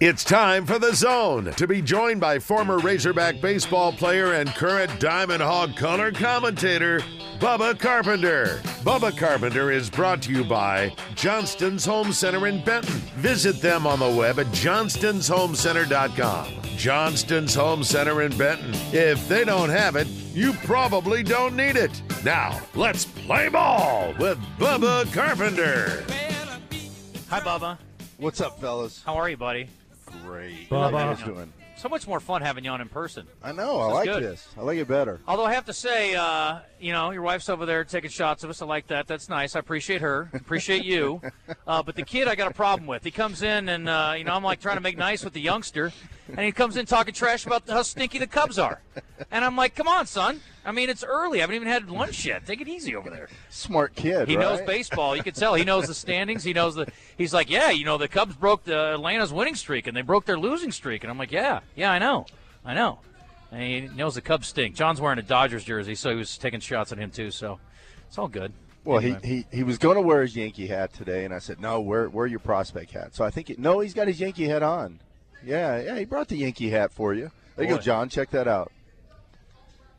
It's 0.00 0.24
time 0.24 0.64
for 0.64 0.78
the 0.78 0.94
zone 0.94 1.52
to 1.52 1.66
be 1.66 1.82
joined 1.82 2.20
by 2.20 2.38
former 2.38 2.78
Razorback 2.78 3.42
baseball 3.42 3.92
player 3.92 4.32
and 4.32 4.48
current 4.48 4.98
Diamond 4.98 5.42
Hog 5.42 5.76
color 5.76 6.10
commentator, 6.10 7.00
Bubba 7.38 7.78
Carpenter. 7.78 8.60
Bubba 8.82 9.14
Carpenter 9.16 9.70
is 9.70 9.90
brought 9.90 10.22
to 10.22 10.32
you 10.32 10.42
by 10.42 10.94
Johnston's 11.14 11.84
Home 11.84 12.14
Center 12.14 12.46
in 12.46 12.64
Benton. 12.64 12.94
Visit 13.16 13.60
them 13.60 13.86
on 13.86 13.98
the 13.98 14.08
web 14.08 14.38
at 14.38 14.46
johnstonshomecenter.com. 14.46 16.54
Johnston's 16.78 17.54
Home 17.54 17.84
Center 17.84 18.22
in 18.22 18.34
Benton. 18.38 18.70
If 18.94 19.28
they 19.28 19.44
don't 19.44 19.68
have 19.68 19.96
it, 19.96 20.06
you 20.06 20.54
probably 20.64 21.22
don't 21.22 21.54
need 21.54 21.76
it. 21.76 22.02
Now, 22.24 22.58
let's 22.74 23.04
play 23.04 23.50
ball 23.50 24.14
with 24.18 24.38
Bubba 24.58 25.12
Carpenter. 25.12 26.06
Hi, 27.28 27.40
Bubba. 27.40 27.76
What's 28.20 28.42
up, 28.42 28.60
fellas? 28.60 29.02
How 29.02 29.14
are 29.16 29.30
you, 29.30 29.38
buddy? 29.38 29.66
Great. 30.26 30.68
Bubba. 30.68 30.90
How 30.92 31.10
you 31.10 31.16
guys 31.16 31.24
doing? 31.24 31.52
So 31.78 31.88
much 31.88 32.06
more 32.06 32.20
fun 32.20 32.42
having 32.42 32.62
you 32.66 32.70
on 32.70 32.82
in 32.82 32.88
person. 32.90 33.26
I 33.42 33.52
know. 33.52 33.80
I 33.80 33.84
This 33.84 33.88
is 33.88 33.94
like 33.94 34.04
good. 34.04 34.22
this. 34.22 34.48
I 34.58 34.60
like 34.60 34.78
it 34.78 34.86
better. 34.88 35.20
Although 35.26 35.46
I 35.46 35.54
have 35.54 35.64
to 35.64 35.72
say, 35.72 36.14
uh, 36.14 36.58
you 36.78 36.92
know, 36.92 37.12
your 37.12 37.22
wife's 37.22 37.48
over 37.48 37.64
there 37.64 37.82
taking 37.84 38.10
shots 38.10 38.44
of 38.44 38.50
us. 38.50 38.60
I 38.60 38.66
like 38.66 38.88
that. 38.88 39.06
That's 39.06 39.30
nice. 39.30 39.56
I 39.56 39.60
appreciate 39.60 40.02
her. 40.02 40.28
Appreciate 40.34 40.84
you. 40.84 41.22
Uh, 41.66 41.82
but 41.82 41.94
the 41.94 42.02
kid, 42.02 42.26
I 42.26 42.34
got 42.34 42.50
a 42.50 42.54
problem 42.54 42.88
with. 42.88 43.04
He 43.04 43.12
comes 43.12 43.42
in 43.42 43.68
and 43.68 43.88
uh, 43.88 44.14
you 44.16 44.24
know 44.24 44.32
I'm 44.34 44.42
like 44.42 44.60
trying 44.60 44.76
to 44.76 44.80
make 44.80 44.98
nice 44.98 45.24
with 45.24 45.34
the 45.34 45.40
youngster, 45.40 45.92
and 46.36 46.46
he 46.46 46.52
comes 46.52 46.76
in 46.76 46.86
talking 46.86 47.14
trash 47.14 47.46
about 47.46 47.68
how 47.68 47.82
stinky 47.82 48.18
the 48.18 48.26
Cubs 48.26 48.58
are, 48.58 48.80
and 49.30 49.44
I'm 49.44 49.56
like, 49.56 49.74
come 49.74 49.88
on, 49.88 50.06
son. 50.06 50.40
I 50.64 50.72
mean, 50.72 50.90
it's 50.90 51.02
early. 51.02 51.38
I 51.38 51.40
haven't 51.40 51.56
even 51.56 51.68
had 51.68 51.90
lunch 51.90 52.26
yet. 52.26 52.44
Take 52.46 52.60
it 52.60 52.68
easy 52.68 52.94
over 52.94 53.08
there. 53.08 53.28
Smart 53.48 53.94
kid. 53.94 54.28
He 54.28 54.36
right? 54.36 54.42
knows 54.42 54.60
baseball. 54.60 55.16
You 55.16 55.22
can 55.22 55.32
tell. 55.32 55.54
He 55.54 55.64
knows 55.64 55.86
the 55.86 55.94
standings. 55.94 56.44
He 56.44 56.52
knows 56.52 56.74
the. 56.74 56.86
He's 57.16 57.32
like, 57.32 57.48
yeah, 57.48 57.70
you 57.70 57.84
know, 57.84 57.96
the 57.96 58.08
Cubs 58.08 58.36
broke 58.36 58.64
the 58.64 58.92
Atlanta's 58.94 59.32
winning 59.32 59.54
streak, 59.54 59.86
and 59.86 59.96
they 59.96 60.02
broke 60.02 60.26
their 60.26 60.38
losing 60.38 60.70
streak. 60.70 61.02
And 61.02 61.10
I'm 61.10 61.16
like, 61.18 61.32
yeah, 61.32 61.60
yeah, 61.76 61.90
I 61.90 61.98
know, 61.98 62.26
I 62.64 62.74
know. 62.74 62.98
And 63.50 63.62
he 63.62 63.80
knows 63.96 64.14
the 64.14 64.20
Cubs 64.20 64.48
stink. 64.48 64.76
John's 64.76 65.00
wearing 65.00 65.18
a 65.18 65.22
Dodgers 65.22 65.64
jersey, 65.64 65.94
so 65.94 66.10
he 66.10 66.16
was 66.16 66.36
taking 66.36 66.60
shots 66.60 66.92
at 66.92 66.98
him 66.98 67.10
too. 67.10 67.30
So 67.30 67.58
it's 68.06 68.18
all 68.18 68.28
good. 68.28 68.52
Well, 68.84 68.98
Anyway. 68.98 69.18
he, 69.22 69.36
he 69.36 69.46
he 69.58 69.62
was 69.62 69.78
going 69.78 69.96
to 69.96 70.02
wear 70.02 70.22
his 70.22 70.36
Yankee 70.36 70.66
hat 70.66 70.92
today, 70.92 71.24
and 71.24 71.34
I 71.34 71.38
said, 71.38 71.60
no, 71.60 71.80
wear 71.80 72.08
wear 72.08 72.26
your 72.26 72.38
prospect 72.38 72.92
hat. 72.92 73.14
So 73.14 73.24
I 73.24 73.30
think 73.30 73.50
it, 73.50 73.58
no, 73.58 73.80
he's 73.80 73.94
got 73.94 74.08
his 74.08 74.20
Yankee 74.20 74.46
hat 74.46 74.62
on. 74.62 75.00
Yeah, 75.44 75.80
yeah, 75.80 75.98
he 75.98 76.04
brought 76.04 76.28
the 76.28 76.36
Yankee 76.36 76.70
hat 76.70 76.92
for 76.92 77.14
you. 77.14 77.30
There 77.56 77.66
you 77.68 77.74
go, 77.76 77.80
John. 77.80 78.08
Check 78.08 78.30
that 78.30 78.48
out. 78.48 78.70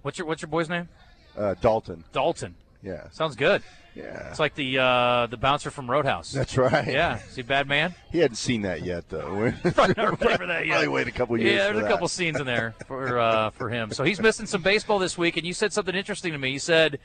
What's 0.01 0.17
your 0.17 0.27
What's 0.27 0.41
your 0.41 0.49
boy's 0.49 0.69
name? 0.69 0.89
Uh, 1.37 1.55
Dalton. 1.61 2.03
Dalton. 2.11 2.55
Yeah, 2.83 3.09
Sounds 3.11 3.35
good. 3.35 3.61
yeah. 3.95 4.29
It's 4.29 4.39
like 4.39 4.55
the 4.55 4.79
uh, 4.79 5.27
the 5.27 5.37
bouncer 5.37 5.69
from 5.69 5.89
Roadhouse. 5.89 6.31
That's 6.31 6.57
right. 6.57 6.87
Yeah. 6.87 7.19
Is 7.29 7.35
he 7.35 7.41
a 7.41 7.43
bad 7.43 7.67
man? 7.67 7.93
He 8.11 8.17
hadn't 8.17 8.37
seen 8.37 8.63
that 8.63 8.81
yet, 8.81 9.07
though. 9.09 9.53
Probably 9.61 9.93
not 9.95 10.19
for 10.19 10.47
that 10.47 10.65
yet. 10.65 10.67
Probably 10.71 10.87
wait 10.87 11.07
a 11.07 11.11
couple 11.11 11.37
years. 11.37 11.51
Yeah, 11.53 11.63
there's 11.65 11.77
a 11.77 11.81
that. 11.81 11.91
couple 11.91 12.07
scenes 12.07 12.39
in 12.39 12.47
there 12.47 12.73
for 12.87 13.19
uh, 13.19 13.51
for 13.51 13.69
him. 13.69 13.91
So 13.91 14.03
he's 14.03 14.19
missing 14.19 14.47
some 14.47 14.63
baseball 14.63 14.97
this 14.97 15.15
week, 15.17 15.37
and 15.37 15.45
you 15.45 15.53
said 15.53 15.71
something 15.73 15.93
interesting 15.93 16.31
to 16.31 16.39
me. 16.39 16.49
You 16.49 16.59
said 16.59 16.97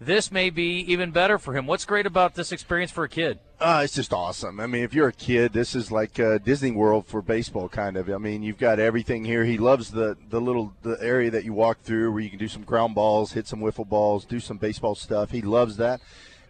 this 0.00 0.32
may 0.32 0.48
be 0.48 0.80
even 0.90 1.10
better 1.10 1.38
for 1.38 1.54
him. 1.54 1.66
What's 1.66 1.84
great 1.84 2.06
about 2.06 2.34
this 2.34 2.52
experience 2.52 2.90
for 2.90 3.04
a 3.04 3.08
kid? 3.08 3.38
Uh, 3.60 3.82
it's 3.84 3.94
just 3.94 4.14
awesome. 4.14 4.58
I 4.58 4.66
mean, 4.66 4.82
if 4.82 4.94
you're 4.94 5.08
a 5.08 5.12
kid, 5.12 5.52
this 5.52 5.74
is 5.74 5.92
like 5.92 6.18
uh, 6.18 6.38
Disney 6.38 6.70
World 6.70 7.06
for 7.06 7.20
baseball, 7.20 7.68
kind 7.68 7.98
of. 7.98 8.08
I 8.08 8.16
mean, 8.16 8.42
you've 8.42 8.56
got 8.56 8.80
everything 8.80 9.26
here. 9.26 9.44
He 9.44 9.58
loves 9.58 9.90
the 9.90 10.16
the 10.30 10.40
little 10.40 10.72
the 10.82 10.96
area 11.02 11.30
that 11.30 11.44
you 11.44 11.52
walk 11.52 11.82
through 11.82 12.12
where 12.12 12.22
you 12.22 12.30
can 12.30 12.38
do 12.38 12.48
some 12.48 12.62
ground 12.62 12.94
balls, 12.94 13.32
hit 13.32 13.46
some 13.46 13.60
wiffle 13.60 13.86
balls, 13.86 14.24
do 14.24 14.40
some 14.40 14.56
baseball 14.56 14.94
stuff. 14.94 15.30
He 15.30 15.42
loves 15.42 15.76
that, 15.76 16.00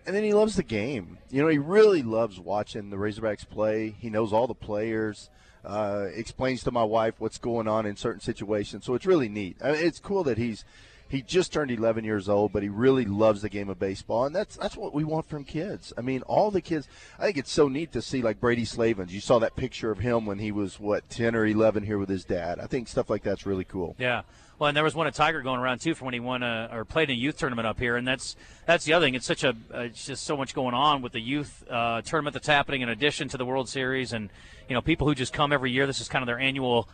and 0.07 0.15
then 0.15 0.23
he 0.23 0.33
loves 0.33 0.55
the 0.55 0.63
game. 0.63 1.19
You 1.31 1.43
know, 1.43 1.49
he 1.49 1.59
really 1.59 2.05
loves 2.05 2.39
watching 2.39 2.91
the 2.91 2.97
Razorbacks 2.97 3.49
play. 3.49 3.97
He 3.99 4.09
knows 4.09 4.33
all 4.33 4.47
the 4.47 4.55
players. 4.55 5.29
Uh, 5.63 6.07
explains 6.15 6.63
to 6.63 6.71
my 6.71 6.85
wife 6.85 7.17
what's 7.19 7.37
going 7.37 7.69
on 7.69 7.85
in 7.85 7.95
certain 7.95 8.21
situations. 8.21 8.87
So 8.87 8.95
it's 8.95 9.05
really 9.05 9.29
neat. 9.29 9.59
I 9.63 9.73
mean, 9.73 9.85
it's 9.85 9.99
cool 9.99 10.25
that 10.25 10.39
he's 10.39 10.65
he 11.11 11.23
just 11.23 11.53
turned 11.53 11.73
11 11.73 12.05
years 12.05 12.29
old, 12.29 12.53
but 12.53 12.63
he 12.63 12.69
really 12.69 13.05
loves 13.05 13.43
the 13.43 13.49
game 13.49 13.69
of 13.69 13.81
baseball, 13.81 14.27
and 14.27 14.35
that's 14.35 14.57
that's 14.57 14.77
what 14.77 14.95
we 14.95 15.03
want 15.03 15.27
from 15.27 15.43
kids. 15.43 15.93
I 15.99 16.03
mean, 16.03 16.23
all 16.23 16.53
the 16.53 16.61
kids. 16.61 16.89
I 17.19 17.25
think 17.25 17.37
it's 17.37 17.51
so 17.51 17.67
neat 17.67 17.93
to 17.93 18.01
see 18.01 18.23
like 18.23 18.41
Brady 18.41 18.65
Slavens. 18.65 19.13
You 19.13 19.21
saw 19.21 19.41
that 19.41 19.57
picture 19.57 19.91
of 19.91 19.99
him 19.99 20.25
when 20.25 20.39
he 20.39 20.53
was 20.53 20.79
what 20.79 21.11
10 21.11 21.35
or 21.35 21.45
11 21.45 21.83
here 21.83 21.99
with 21.99 22.09
his 22.09 22.25
dad. 22.25 22.61
I 22.61 22.67
think 22.67 22.87
stuff 22.87 23.11
like 23.11 23.25
that's 23.25 23.45
really 23.45 23.65
cool. 23.65 23.97
Yeah. 23.99 24.23
Well, 24.61 24.69
and 24.69 24.77
there 24.77 24.85
was 24.85 24.95
one 24.95 25.07
at 25.07 25.15
Tiger 25.15 25.41
going 25.41 25.59
around 25.59 25.81
too 25.81 25.95
from 25.95 26.05
when 26.05 26.15
he 26.15 26.21
won 26.21 26.43
a, 26.43 26.69
or 26.71 26.85
played 26.85 27.09
in 27.09 27.17
a 27.17 27.19
youth 27.19 27.39
tournament 27.39 27.67
up 27.67 27.81
here, 27.81 27.97
and 27.97 28.07
that's 28.07 28.37
that's 28.67 28.85
the 28.85 28.93
other 28.93 29.07
thing. 29.07 29.15
It's 29.15 29.27
such 29.27 29.43
a 29.43 29.57
uh, 29.75 29.81
it's 29.81 30.07
just 30.07 30.23
so 30.23 30.37
much 30.37 30.55
going 30.55 30.75
on 30.75 31.03
with 31.03 31.13
the 31.13 31.21
youth 31.21 31.65
uh, 31.69 32.03
tournament 32.03 32.35
that's 32.35 32.47
happening 32.47 32.83
in 32.83 32.89
addition 32.89 33.29
to 33.31 33.37
the 33.37 33.47
World 33.47 33.69
Series, 33.69 34.13
and 34.13 34.31
you 34.69 34.75
know 34.75 34.83
people 34.83 35.09
who 35.09 35.15
just 35.15 35.33
come 35.33 35.53
every 35.53 35.73
year. 35.73 35.87
This 35.87 36.01
is 36.01 36.09
kind 36.09 36.23
of 36.23 36.27
their 36.27 36.39
annual. 36.39 36.89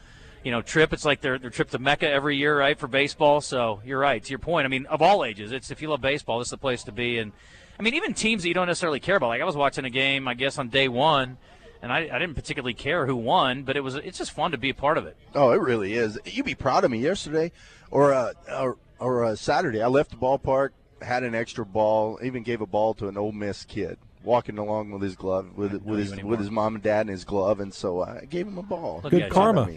You 0.46 0.52
know, 0.52 0.62
trip. 0.62 0.92
It's 0.92 1.04
like 1.04 1.22
their, 1.22 1.40
their 1.40 1.50
trip 1.50 1.70
to 1.70 1.80
Mecca 1.80 2.08
every 2.08 2.36
year, 2.36 2.56
right, 2.56 2.78
for 2.78 2.86
baseball. 2.86 3.40
So 3.40 3.82
you're 3.84 3.98
right. 3.98 4.22
To 4.22 4.30
your 4.30 4.38
point, 4.38 4.64
I 4.64 4.68
mean, 4.68 4.86
of 4.86 5.02
all 5.02 5.24
ages, 5.24 5.50
it's 5.50 5.72
if 5.72 5.82
you 5.82 5.90
love 5.90 6.00
baseball, 6.00 6.38
this 6.38 6.46
is 6.46 6.52
the 6.52 6.56
place 6.56 6.84
to 6.84 6.92
be. 6.92 7.18
And 7.18 7.32
I 7.80 7.82
mean, 7.82 7.94
even 7.94 8.14
teams 8.14 8.44
that 8.44 8.48
you 8.48 8.54
don't 8.54 8.68
necessarily 8.68 9.00
care 9.00 9.16
about. 9.16 9.26
Like 9.26 9.42
I 9.42 9.44
was 9.44 9.56
watching 9.56 9.84
a 9.84 9.90
game, 9.90 10.28
I 10.28 10.34
guess, 10.34 10.56
on 10.56 10.68
day 10.68 10.86
one, 10.86 11.38
and 11.82 11.92
I, 11.92 12.08
I 12.12 12.20
didn't 12.20 12.36
particularly 12.36 12.74
care 12.74 13.06
who 13.06 13.16
won, 13.16 13.64
but 13.64 13.76
it 13.76 13.80
was 13.80 13.96
it's 13.96 14.18
just 14.18 14.30
fun 14.30 14.52
to 14.52 14.56
be 14.56 14.70
a 14.70 14.74
part 14.74 14.98
of 14.98 15.06
it. 15.08 15.16
Oh, 15.34 15.50
it 15.50 15.60
really 15.60 15.94
is. 15.94 16.16
You'd 16.24 16.46
be 16.46 16.54
proud 16.54 16.84
of 16.84 16.92
me 16.92 17.00
yesterday, 17.00 17.50
or 17.90 18.14
uh, 18.14 18.32
or, 18.56 18.78
or 19.00 19.24
uh, 19.24 19.34
Saturday. 19.34 19.82
I 19.82 19.88
left 19.88 20.12
the 20.12 20.16
ballpark, 20.16 20.68
had 21.02 21.24
an 21.24 21.34
extra 21.34 21.66
ball, 21.66 22.20
even 22.22 22.44
gave 22.44 22.60
a 22.60 22.66
ball 22.66 22.94
to 22.94 23.08
an 23.08 23.18
Ole 23.18 23.32
Miss 23.32 23.64
kid 23.64 23.98
walking 24.22 24.58
along 24.58 24.92
with 24.92 25.02
his 25.02 25.16
glove, 25.16 25.56
with 25.56 25.72
with 25.82 25.98
his 25.98 26.12
anymore. 26.12 26.30
with 26.30 26.38
his 26.38 26.52
mom 26.52 26.76
and 26.76 26.84
dad 26.84 27.00
and 27.00 27.10
his 27.10 27.24
glove, 27.24 27.58
and 27.58 27.74
so 27.74 28.00
I 28.00 28.26
gave 28.30 28.46
him 28.46 28.58
a 28.58 28.62
ball. 28.62 29.00
Look 29.02 29.10
Good 29.10 29.22
at 29.22 29.28
you. 29.30 29.34
karma. 29.34 29.68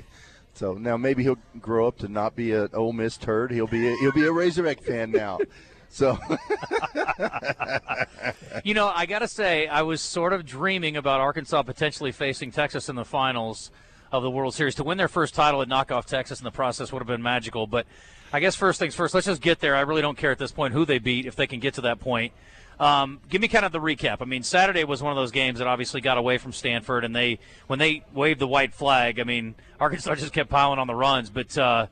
So 0.54 0.74
now 0.74 0.98
maybe 0.98 1.24
he'll 1.24 1.38
grow 1.60 1.88
up 1.88 1.98
to 2.00 2.08
not 2.08 2.36
be 2.36 2.54
an 2.54 2.70
Ole 2.74 2.94
Miss 2.94 3.18
turd. 3.18 3.52
He'll 3.52 3.68
be 3.68 3.88
a, 3.88 3.96
he'll 3.98 4.12
be 4.12 4.26
a 4.26 4.32
Razorback 4.32 4.82
fan 4.82 5.12
now. 5.12 5.40
So 5.90 6.18
You 8.64 8.74
know, 8.74 8.92
I 8.94 9.06
got 9.06 9.20
to 9.20 9.28
say, 9.28 9.68
I 9.68 9.82
was 9.82 10.02
sort 10.02 10.34
of 10.34 10.46
dreaming 10.46 10.98
about 10.98 11.20
Arkansas 11.20 11.64
potentially 11.64 12.12
facing 12.12 12.52
Texas 12.52 12.90
in 12.90 12.96
the 12.96 13.06
finals 13.06 13.72
of 14.12 14.24
the 14.24 14.30
World 14.30 14.54
Series. 14.54 14.76
To 14.76 14.84
win 14.84 14.98
their 14.98 15.08
first 15.08 15.34
title 15.34 15.62
and 15.62 15.70
knock 15.70 15.92
off 15.92 16.06
Texas 16.06 16.40
in 16.40 16.44
the 16.44 16.52
process 16.52 16.92
would 16.92 17.00
have 17.00 17.08
been 17.08 17.22
magical. 17.22 17.68
But 17.68 17.86
I 18.32 18.40
guess 18.40 18.56
first 18.56 18.80
things 18.80 18.96
first, 18.96 19.14
let's 19.14 19.28
just 19.28 19.42
get 19.42 19.60
there. 19.60 19.76
I 19.76 19.82
really 19.82 20.02
don't 20.02 20.18
care 20.18 20.32
at 20.32 20.38
this 20.38 20.52
point 20.52 20.74
who 20.74 20.86
they 20.86 21.00
beat 21.00 21.26
if 21.26 21.36
they 21.36 21.48
can 21.48 21.60
get 21.60 21.76
to 21.76 21.82
that 21.82 22.00
point. 22.00 22.34
Um, 22.80 23.20
give 23.28 23.42
me 23.42 23.50
kind 23.50 23.66
of 23.66 23.74
the 23.74 23.80
recap. 23.80 24.18
I 24.22 24.26
mean, 24.26 24.42
Saturday 24.42 24.86
was 24.86 25.04
one 25.04 25.12
of 25.12 25.18
those 25.18 25.32
games 25.32 25.60
that 25.60 25.68
obviously 25.68 26.00
got 26.00 26.18
away 26.18 26.38
from 26.38 26.54
Stanford, 26.54 27.04
and 27.04 27.14
they 27.14 27.40
when 27.68 27.78
they 27.78 28.04
waved 28.14 28.40
the 28.40 28.48
white 28.48 28.74
flag, 28.74 29.20
I 29.20 29.24
mean, 29.24 29.56
Arkansas 29.80 30.16
just 30.16 30.34
kept 30.34 30.50
piling 30.50 30.80
on 30.80 30.88
the 30.88 30.96
runs. 30.96 31.30
But 31.30 31.58
uh, 31.58 31.88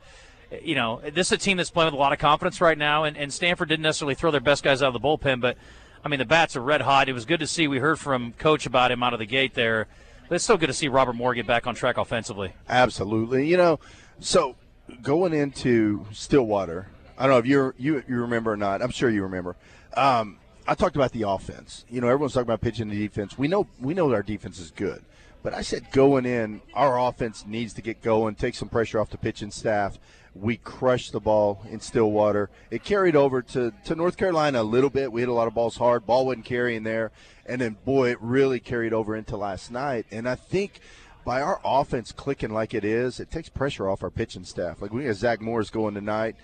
you 0.64 0.75
know, 0.75 1.02
this 1.14 1.28
is 1.28 1.31
a 1.34 1.38
team 1.38 1.58
that's 1.58 1.70
playing 1.70 1.88
with 1.88 1.94
a 1.94 1.98
lot 1.98 2.14
of 2.14 2.20
confidence 2.20 2.62
right 2.62 2.78
now, 2.78 3.03
and, 3.03 3.18
and 3.18 3.34
Stanford 3.34 3.68
didn't 3.68 3.84
necessarily 3.84 4.16
throw 4.16 4.31
their 4.31 4.40
best 4.40 4.64
guys 4.64 4.81
out 4.81 4.94
of 4.96 5.02
the 5.02 5.06
bullpen, 5.06 5.42
but 5.42 5.58
I 6.06 6.08
mean, 6.08 6.20
the 6.20 6.25
bats 6.25 6.56
are 6.56 6.62
red 6.62 6.81
hot. 6.81 7.09
It 7.09 7.14
was 7.14 7.25
good 7.25 7.42
to 7.42 7.48
see. 7.48 7.68
We 7.68 7.80
heard 7.80 8.00
from 8.00 8.31
Coach 8.34 8.66
about 8.66 8.92
him 8.92 9.04
out 9.04 9.12
of 9.12 9.19
the 9.19 9.25
gate 9.25 9.56
there. 9.56 9.88
But 10.30 10.36
it's 10.36 10.44
still 10.44 10.58
good 10.58 10.68
to 10.68 10.74
see 10.74 10.88
Robert 10.88 11.14
Moore 11.14 11.34
get 11.34 11.48
back 11.48 11.68
on 11.68 11.75
track 11.75 11.98
offensively. 11.98 12.54
absolutely, 12.68 13.48
you 13.48 13.58
know, 13.58 13.80
so 14.19 14.56
going 15.02 15.34
into 15.34 16.06
Stillwater, 16.12 16.90
I 17.18 17.24
don't 17.24 17.31
know 17.31 17.38
if 17.40 17.46
you 17.46 17.74
you 17.78 18.04
you 18.08 18.22
remember 18.22 18.54
or 18.54 18.58
not. 18.58 18.81
I'm 18.81 18.92
sure 18.92 19.09
you 19.09 19.24
remember. 19.24 19.56
Um, 19.96 20.38
I 20.68 20.76
talked 20.76 20.98
about 20.98 21.14
the 21.14 21.24
offense. 21.24 21.86
You 21.90 22.02
know, 22.02 22.08
everyone's 22.08 22.34
talking 22.34 22.44
about 22.44 22.62
pitching 22.62 22.90
the 22.90 23.08
defense. 23.08 23.38
We 23.38 23.48
know 23.48 23.68
we 23.80 23.94
know 23.94 24.12
our 24.14 24.22
defense 24.22 24.60
is 24.60 24.72
good, 24.72 25.02
but 25.42 25.54
I 25.54 25.62
said 25.62 25.92
going 25.92 26.26
in, 26.26 26.62
our 26.74 27.00
offense 27.00 27.46
needs 27.48 27.74
to 27.76 27.82
get 27.82 28.02
going, 28.02 28.36
take 28.36 28.54
some 28.54 28.68
pressure 28.68 29.00
off 29.00 29.10
the 29.10 29.18
pitching 29.18 29.52
staff. 29.52 29.98
We 30.36 30.58
crushed 30.58 31.14
the 31.14 31.20
ball 31.20 31.64
in 31.72 31.80
Stillwater. 31.80 32.50
It 32.70 32.84
carried 32.84 33.16
over 33.16 33.42
to, 33.42 33.74
to 33.86 33.96
North 33.96 34.18
Carolina 34.18 34.62
a 34.62 34.64
little 34.64 34.92
bit. 34.92 35.12
We 35.12 35.22
hit 35.22 35.30
a 35.30 35.34
lot 35.34 35.48
of 35.48 35.56
balls 35.56 35.78
hard. 35.78 36.06
Ball 36.06 36.28
wasn't 36.28 36.46
carrying 36.46 36.84
there. 36.84 37.12
And 37.48 37.60
then, 37.60 37.78
boy, 37.86 38.12
it 38.12 38.22
really 38.22 38.60
carried 38.60 38.94
over 38.94 39.16
into 39.16 39.36
last 39.36 39.72
night. 39.72 40.06
And 40.12 40.30
I 40.30 40.36
think 40.36 40.80
by 41.25 41.42
our 41.42 41.60
offense 41.66 42.12
clicking 42.12 42.54
like 42.54 42.75
it 42.75 42.86
is, 42.86 43.20
it 43.20 43.31
takes 43.31 43.50
pressure 43.50 43.90
off 43.90 44.04
our 44.04 44.12
pitching 44.12 44.44
staff. 44.44 44.81
Like 44.81 44.94
we 44.94 45.06
got 45.06 45.16
Zach 45.16 45.42
Morris 45.42 45.72
going 45.72 45.96
tonight. 45.96 46.36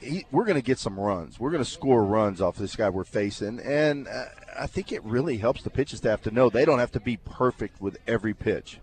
He, 0.00 0.26
we're 0.30 0.44
going 0.44 0.56
to 0.56 0.62
get 0.62 0.78
some 0.78 0.98
runs. 0.98 1.40
We're 1.40 1.50
going 1.50 1.64
to 1.64 1.70
score 1.70 2.04
runs 2.04 2.40
off 2.40 2.56
this 2.56 2.76
guy 2.76 2.88
we're 2.90 3.04
facing, 3.04 3.60
and 3.60 4.06
uh, 4.08 4.24
I 4.58 4.66
think 4.66 4.92
it 4.92 5.02
really 5.04 5.38
helps 5.38 5.62
the 5.62 5.70
pitching 5.70 5.96
staff 5.96 6.22
to 6.22 6.30
know 6.30 6.50
they 6.50 6.64
don't 6.64 6.78
have 6.78 6.92
to 6.92 7.00
be 7.00 7.16
perfect 7.16 7.80
with 7.80 7.98
every 8.06 8.34
pitch. 8.34 8.78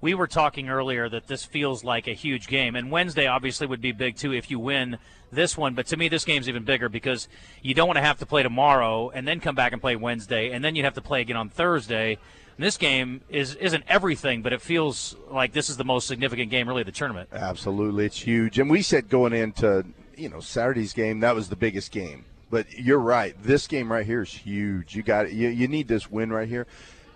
We 0.00 0.14
were 0.14 0.28
talking 0.28 0.68
earlier 0.68 1.08
that 1.08 1.26
this 1.26 1.44
feels 1.44 1.82
like 1.82 2.06
a 2.06 2.12
huge 2.12 2.46
game, 2.46 2.76
and 2.76 2.90
Wednesday 2.90 3.26
obviously 3.26 3.66
would 3.66 3.80
be 3.80 3.92
big 3.92 4.16
too 4.16 4.32
if 4.32 4.50
you 4.50 4.58
win 4.60 4.98
this 5.32 5.56
one. 5.56 5.74
But 5.74 5.86
to 5.88 5.96
me, 5.96 6.08
this 6.08 6.24
game's 6.24 6.48
even 6.48 6.62
bigger 6.64 6.88
because 6.88 7.28
you 7.62 7.74
don't 7.74 7.88
want 7.88 7.96
to 7.96 8.02
have 8.02 8.18
to 8.18 8.26
play 8.26 8.42
tomorrow 8.42 9.10
and 9.10 9.26
then 9.26 9.40
come 9.40 9.56
back 9.56 9.72
and 9.72 9.80
play 9.80 9.96
Wednesday, 9.96 10.52
and 10.52 10.64
then 10.64 10.76
you 10.76 10.84
have 10.84 10.94
to 10.94 11.00
play 11.00 11.20
again 11.22 11.36
on 11.36 11.48
Thursday. 11.48 12.18
And 12.56 12.64
this 12.64 12.76
game 12.76 13.22
is 13.28 13.54
isn't 13.56 13.84
everything, 13.88 14.42
but 14.42 14.52
it 14.52 14.60
feels 14.60 15.16
like 15.30 15.52
this 15.52 15.68
is 15.68 15.76
the 15.76 15.84
most 15.84 16.06
significant 16.06 16.50
game 16.50 16.68
really 16.68 16.82
of 16.82 16.86
the 16.86 16.92
tournament. 16.92 17.28
Absolutely, 17.32 18.06
it's 18.06 18.20
huge. 18.20 18.58
And 18.58 18.70
we 18.70 18.82
said 18.82 19.08
going 19.08 19.32
into 19.32 19.84
you 20.18 20.28
know, 20.28 20.40
Saturday's 20.40 20.92
game 20.92 21.20
that 21.20 21.34
was 21.34 21.48
the 21.48 21.56
biggest 21.56 21.92
game. 21.92 22.24
But 22.50 22.72
you're 22.72 22.98
right. 22.98 23.34
This 23.42 23.66
game 23.66 23.92
right 23.92 24.06
here 24.06 24.22
is 24.22 24.32
huge. 24.32 24.96
You 24.96 25.02
got 25.02 25.26
it. 25.26 25.32
You, 25.32 25.48
you 25.48 25.68
need 25.68 25.86
this 25.86 26.10
win 26.10 26.32
right 26.32 26.48
here. 26.48 26.66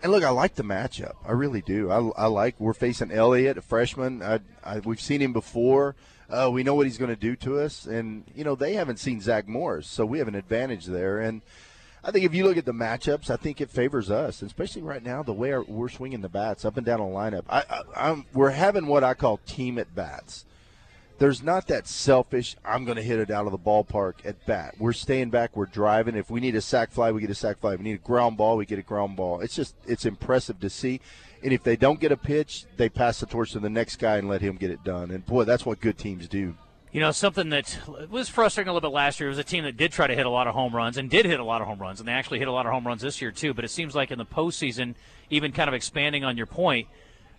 And 0.03 0.11
look, 0.11 0.25
I 0.25 0.31
like 0.31 0.57
the 0.57 0.65
matchup. 0.65 1.15
I 1.27 1.33
really 1.33 1.63
do. 1.63 1.91
I, 1.91 2.25
I 2.25 2.27
like 2.27 2.57
we're 2.59 2.75
facing 2.75 3.11
Elliott, 3.11 3.57
a 3.57 3.63
freshman. 3.63 4.23
I, 4.23 4.41
I, 4.65 4.81
we've 4.81 5.01
seen 5.01 5.23
him 5.23 5.33
before. 5.33 5.95
Uh, 6.29 6.51
we 6.51 6.63
know 6.63 6.75
what 6.75 6.87
he's 6.87 6.99
going 6.99 7.11
to 7.11 7.17
do 7.17 7.37
to 7.37 7.61
us, 7.61 7.87
and 7.87 8.25
you 8.35 8.43
know 8.43 8.55
they 8.55 8.73
haven't 8.73 8.99
seen 8.99 9.21
Zach 9.21 9.47
Morris, 9.47 9.87
so 9.87 10.07
we 10.07 10.19
have 10.19 10.29
an 10.29 10.35
advantage 10.35 10.87
there. 10.87 11.21
And 11.21 11.43
I 12.03 12.11
think 12.11 12.25
if 12.25 12.35
you 12.35 12.45
look 12.45 12.57
at 12.57 12.65
the 12.65 12.73
matchups, 12.73 13.31
I 13.31 13.37
think 13.37 13.61
it 13.61 13.71
favors 13.71 14.11
us, 14.11 14.43
especially 14.43 14.83
right 14.83 15.03
now 15.03 15.23
the 15.23 15.33
way 15.33 15.53
our, 15.53 15.63
we're 15.63 15.91
swinging 15.91 16.23
the 16.23 16.29
bats 16.29 16.65
up 16.65 16.77
and 16.77 16.87
down 16.87 17.01
the 17.01 17.05
lineup. 17.05 17.45
I, 17.49 17.83
I, 17.95 18.25
we're 18.33 18.51
having 18.51 18.87
what 18.87 19.05
I 19.05 19.15
call 19.15 19.41
team 19.47 19.79
at 19.79 19.95
bats 19.95 20.47
there's 21.23 21.41
not 21.41 21.69
that 21.69 21.87
selfish, 21.87 22.57
I'm 22.65 22.85
going 22.85 22.97
to 22.97 23.03
hit 23.03 23.21
it 23.21 23.31
out 23.31 23.47
of 23.47 23.53
the 23.53 23.59
ballpark 23.59 24.15
at 24.25 24.45
bat. 24.45 24.75
We're 24.77 24.93
staying 24.93 25.31
back, 25.31 25.57
we're 25.57 25.67
driving. 25.67 26.17
If 26.17 26.33
we 26.33 26.41
need 26.41 26.57
a 26.57 26.61
sac 26.61 26.91
fly, 26.91 27.13
we 27.13 27.21
get 27.21 27.31
a 27.31 27.35
sac 27.35 27.61
fly. 27.61 27.75
If 27.75 27.79
we 27.79 27.85
need 27.85 27.95
a 27.95 27.99
ground 27.99 28.37
ball, 28.37 28.57
we 28.57 28.67
get 28.67 28.81
a 28.81 28.83
ground 28.83 29.15
ball. 29.15 29.41
It's 29.41 29.55
just, 29.55 29.77
it's 29.87 30.05
impressive 30.05 30.59
to 30.59 30.69
see. 30.69 31.01
And 31.45 31.53
if 31.53 31.63
they 31.63 31.77
don't 31.77 32.01
get 32.01 32.11
a 32.11 32.17
pitch, 32.17 32.65
they 32.77 32.89
pass 32.89 33.21
the 33.21 33.27
torch 33.27 33.53
to 33.53 33.61
the 33.61 33.71
next 33.71 34.01
guy 34.01 34.17
and 34.17 34.29
let 34.29 34.41
him 34.41 34.57
get 34.57 34.73
it 34.73 34.83
done. 34.83 35.13
And 35.13 35.25
boy, 35.25 35.45
that's 35.45 35.65
what 35.65 35.81
good 35.81 35.97
teams 35.97 36.27
do. 36.27 36.57
You 36.91 37.01
know, 37.01 37.13
something 37.13 37.51
that 37.51 37.79
was 38.11 38.29
frustrating 38.29 38.69
a 38.69 38.73
little 38.73 38.91
bit 38.91 38.93
last 38.93 39.21
year 39.21 39.29
was 39.29 39.39
a 39.39 39.45
team 39.45 39.63
that 39.63 39.77
did 39.77 39.93
try 39.93 40.09
to 40.09 40.17
hit 40.17 40.27
a 40.27 40.31
lot 40.31 40.49
of 40.49 40.55
home 40.55 40.75
runs 40.75 40.97
and 40.97 41.09
did 41.09 41.25
hit 41.25 41.39
a 41.39 41.45
lot 41.45 41.61
of 41.61 41.69
home 41.69 41.79
runs, 41.79 42.01
and 42.01 42.09
they 42.09 42.13
actually 42.13 42.41
hit 42.41 42.49
a 42.49 42.53
lot 42.53 42.67
of 42.67 42.73
home 42.73 42.85
runs 42.85 43.01
this 43.01 43.23
year 43.23 43.31
too. 43.31 43.55
But 43.55 43.65
it 43.65 43.71
seems 43.71 43.95
like 43.95 44.11
in 44.11 44.19
the 44.19 44.27
postseason, 44.27 44.97
even 45.31 45.53
kind 45.53 45.69
of 45.69 45.75
expanding 45.75 46.25
on 46.25 46.37
your 46.37 46.47
point, 46.47 46.89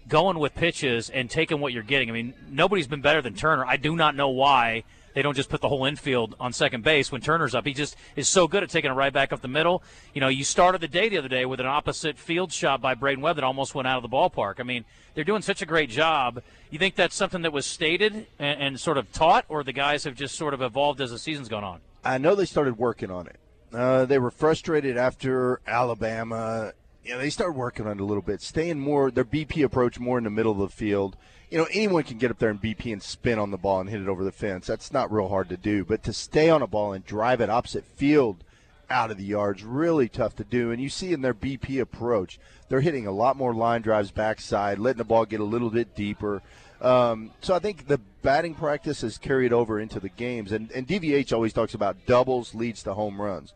going 0.08 0.40
with 0.40 0.54
pitches 0.56 1.10
and 1.10 1.30
taking 1.30 1.60
what 1.60 1.74
you're 1.74 1.84
getting. 1.84 2.10
I 2.10 2.14
mean, 2.14 2.34
nobody's 2.50 2.88
been 2.88 3.02
better 3.02 3.22
than 3.22 3.34
Turner. 3.36 3.66
I 3.66 3.78
do 3.78 3.96
not 3.96 4.16
know 4.16 4.30
why 4.30 4.84
they 5.14 5.22
don't 5.22 5.36
just 5.36 5.50
put 5.50 5.62
the 5.62 5.70
whole 5.70 5.86
infield 5.86 6.36
on 6.40 6.54
second 6.54 6.84
base 6.84 7.12
when 7.12 7.22
Turner's 7.22 7.54
up. 7.54 7.66
He 7.66 7.74
just 7.74 7.96
is 8.16 8.28
so 8.28 8.48
good 8.48 8.64
at 8.64 8.70
taking 8.70 8.92
it 8.92 8.96
right 8.96 9.14
back 9.14 9.32
up 9.32 9.42
the 9.42 9.48
middle. 9.48 9.84
You 10.14 10.22
know, 10.22 10.28
you 10.28 10.44
started 10.44 10.82
the 10.82 10.88
day 10.88 11.10
the 11.10 11.18
other 11.18 11.28
day 11.28 11.46
with 11.46 11.60
an 11.60 11.66
opposite 11.66 12.18
field 12.18 12.52
shot 12.52 12.82
by 12.82 12.96
Braydon 12.96 13.22
Webb 13.22 13.36
that 13.36 13.44
almost 13.44 13.76
went 13.76 13.88
out 13.88 14.04
of 14.04 14.10
the 14.10 14.16
ballpark. 14.16 14.56
I 14.60 14.64
mean, 14.64 14.86
they're 15.14 15.24
doing 15.24 15.42
such 15.42 15.62
a 15.62 15.66
great 15.66 15.90
job. 15.90 16.42
You 16.72 16.80
think 16.80 16.96
that's 16.96 17.16
something 17.16 17.44
that 17.44 17.54
was 17.54 17.66
stated 17.66 18.28
and, 18.40 18.62
and 18.62 18.80
sort 18.80 18.98
of 18.98 19.12
taught, 19.12 19.46
or 19.50 19.64
the 19.64 19.74
guys 19.74 20.04
have 20.06 20.16
just 20.16 20.36
sort 20.36 20.54
of 20.54 20.62
evolved 20.62 21.00
as 21.02 21.12
the 21.12 21.20
season's 21.20 21.50
gone 21.50 21.64
on? 21.64 21.80
I 22.04 22.18
know 22.18 22.36
they 22.36 22.46
started 22.46 22.78
working 22.78 23.12
on 23.12 23.28
it. 23.28 23.38
Uh, 23.72 24.06
they 24.06 24.20
were 24.20 24.32
frustrated 24.32 24.98
after 24.98 25.62
Alabama 25.66 26.74
you 27.04 27.14
know, 27.14 27.20
they 27.20 27.30
start 27.30 27.56
working 27.56 27.86
on 27.86 27.98
it 27.98 28.02
a 28.02 28.06
little 28.06 28.24
bit, 28.24 28.42
staying 28.42 28.80
more 28.80 29.12
their 29.12 29.26
BP 29.26 29.64
approach 29.64 30.00
more 30.00 30.18
in 30.18 30.24
the 30.24 30.30
middle 30.30 30.54
of 30.54 30.58
the 30.58 30.70
field. 30.70 31.18
You 31.50 31.58
know, 31.58 31.68
anyone 31.72 32.04
can 32.04 32.18
get 32.18 32.32
up 32.32 32.40
there 32.40 32.50
and 32.50 32.62
BP 32.62 32.92
and 32.92 33.04
spin 33.04 33.38
on 33.38 33.52
the 33.52 33.58
ball 33.58 33.82
and 33.82 33.90
hit 33.90 34.02
it 34.02 34.08
over 34.08 34.24
the 34.24 34.32
fence. 34.32 34.68
That's 34.68 34.94
not 34.94 35.12
real 35.12 35.28
hard 35.28 35.50
to 35.50 35.58
do. 35.58 35.84
But 35.86 36.04
to 36.04 36.14
stay 36.14 36.50
on 36.50 36.62
a 36.62 36.68
ball 36.68 36.94
and 36.94 37.06
drive 37.06 37.42
it 37.42 37.50
opposite 37.50 37.86
field 37.86 38.44
out 38.90 39.12
of 39.12 39.18
the 39.18 39.26
yards, 39.26 39.64
really 39.64 40.08
tough 40.08 40.36
to 40.38 40.44
do. 40.44 40.72
And 40.72 40.82
you 40.82 40.90
see 40.90 41.14
in 41.14 41.22
their 41.22 41.34
BP 41.34 41.80
approach, 41.80 42.40
they're 42.70 42.82
hitting 42.82 43.06
a 43.06 43.12
lot 43.12 43.36
more 43.36 43.54
line 43.54 43.82
drives 43.82 44.10
backside, 44.10 44.80
letting 44.80 44.98
the 44.98 45.04
ball 45.04 45.26
get 45.26 45.42
a 45.42 45.46
little 45.46 45.70
bit 45.70 45.96
deeper. 45.96 46.42
Um, 46.82 47.32
so 47.42 47.54
I 47.54 47.60
think 47.60 47.88
the 47.88 48.00
batting 48.24 48.56
practice 48.56 49.02
has 49.02 49.18
carried 49.18 49.54
over 49.54 49.80
into 49.80 50.00
the 50.00 50.10
games. 50.10 50.52
And, 50.52 50.72
and 50.72 50.88
DVH 50.88 51.34
always 51.34 51.54
talks 51.54 51.74
about 51.74 52.06
doubles 52.08 52.56
leads 52.56 52.82
to 52.84 52.94
home 52.94 53.22
runs 53.22 53.54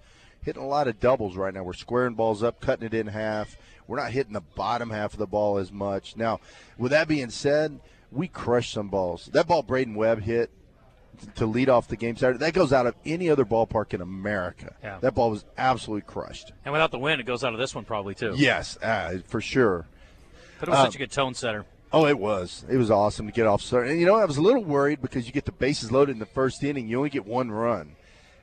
hitting 0.47 0.63
a 0.63 0.67
lot 0.67 0.87
of 0.87 0.97
doubles 1.01 1.35
right 1.35 1.53
now. 1.53 1.61
We're 1.61 1.73
squaring 1.73 2.15
balls 2.15 2.41
up, 2.41 2.61
cutting 2.61 2.85
it 2.85 2.93
in 2.93 3.07
half. 3.07 3.57
We're 3.85 3.97
not 3.97 4.11
hitting 4.11 4.31
the 4.31 4.41
bottom 4.41 4.89
half 4.89 5.11
of 5.11 5.19
the 5.19 5.27
ball 5.27 5.57
as 5.57 5.73
much. 5.73 6.15
Now, 6.15 6.39
with 6.77 6.91
that 6.91 7.09
being 7.09 7.29
said, 7.29 7.81
we 8.13 8.29
crushed 8.29 8.71
some 8.71 8.87
balls. 8.87 9.29
That 9.33 9.45
ball 9.45 9.61
Braydon 9.61 9.95
Webb 9.95 10.21
hit 10.21 10.49
to 11.35 11.45
lead 11.45 11.67
off 11.67 11.89
the 11.89 11.97
game 11.97 12.15
Saturday, 12.15 12.39
that 12.39 12.53
goes 12.53 12.71
out 12.71 12.87
of 12.87 12.95
any 13.05 13.29
other 13.29 13.43
ballpark 13.43 13.93
in 13.93 13.99
America. 13.99 14.73
Yeah. 14.81 14.99
That 15.01 15.15
ball 15.15 15.31
was 15.31 15.43
absolutely 15.57 16.07
crushed. 16.07 16.53
And 16.63 16.71
without 16.71 16.91
the 16.91 16.99
wind, 16.99 17.19
it 17.19 17.25
goes 17.25 17.43
out 17.43 17.51
of 17.53 17.59
this 17.59 17.75
one 17.75 17.83
probably 17.83 18.15
too. 18.15 18.33
Yes, 18.37 18.77
uh, 18.81 19.17
for 19.27 19.41
sure. 19.41 19.85
But 20.61 20.69
it 20.69 20.71
was 20.71 20.79
um, 20.79 20.85
such 20.85 20.95
a 20.95 20.99
good 20.99 21.11
tone 21.11 21.33
setter. 21.33 21.65
Oh, 21.91 22.05
it 22.05 22.17
was. 22.17 22.63
It 22.69 22.77
was 22.77 22.89
awesome 22.89 23.25
to 23.25 23.33
get 23.33 23.47
off. 23.47 23.69
And 23.73 23.99
you 23.99 24.05
know, 24.05 24.15
I 24.15 24.23
was 24.23 24.37
a 24.37 24.41
little 24.41 24.63
worried 24.63 25.01
because 25.01 25.27
you 25.27 25.33
get 25.33 25.45
the 25.45 25.51
bases 25.51 25.91
loaded 25.91 26.13
in 26.13 26.19
the 26.19 26.25
first 26.25 26.63
inning, 26.63 26.87
you 26.87 26.97
only 26.97 27.09
get 27.09 27.25
one 27.25 27.51
run. 27.51 27.96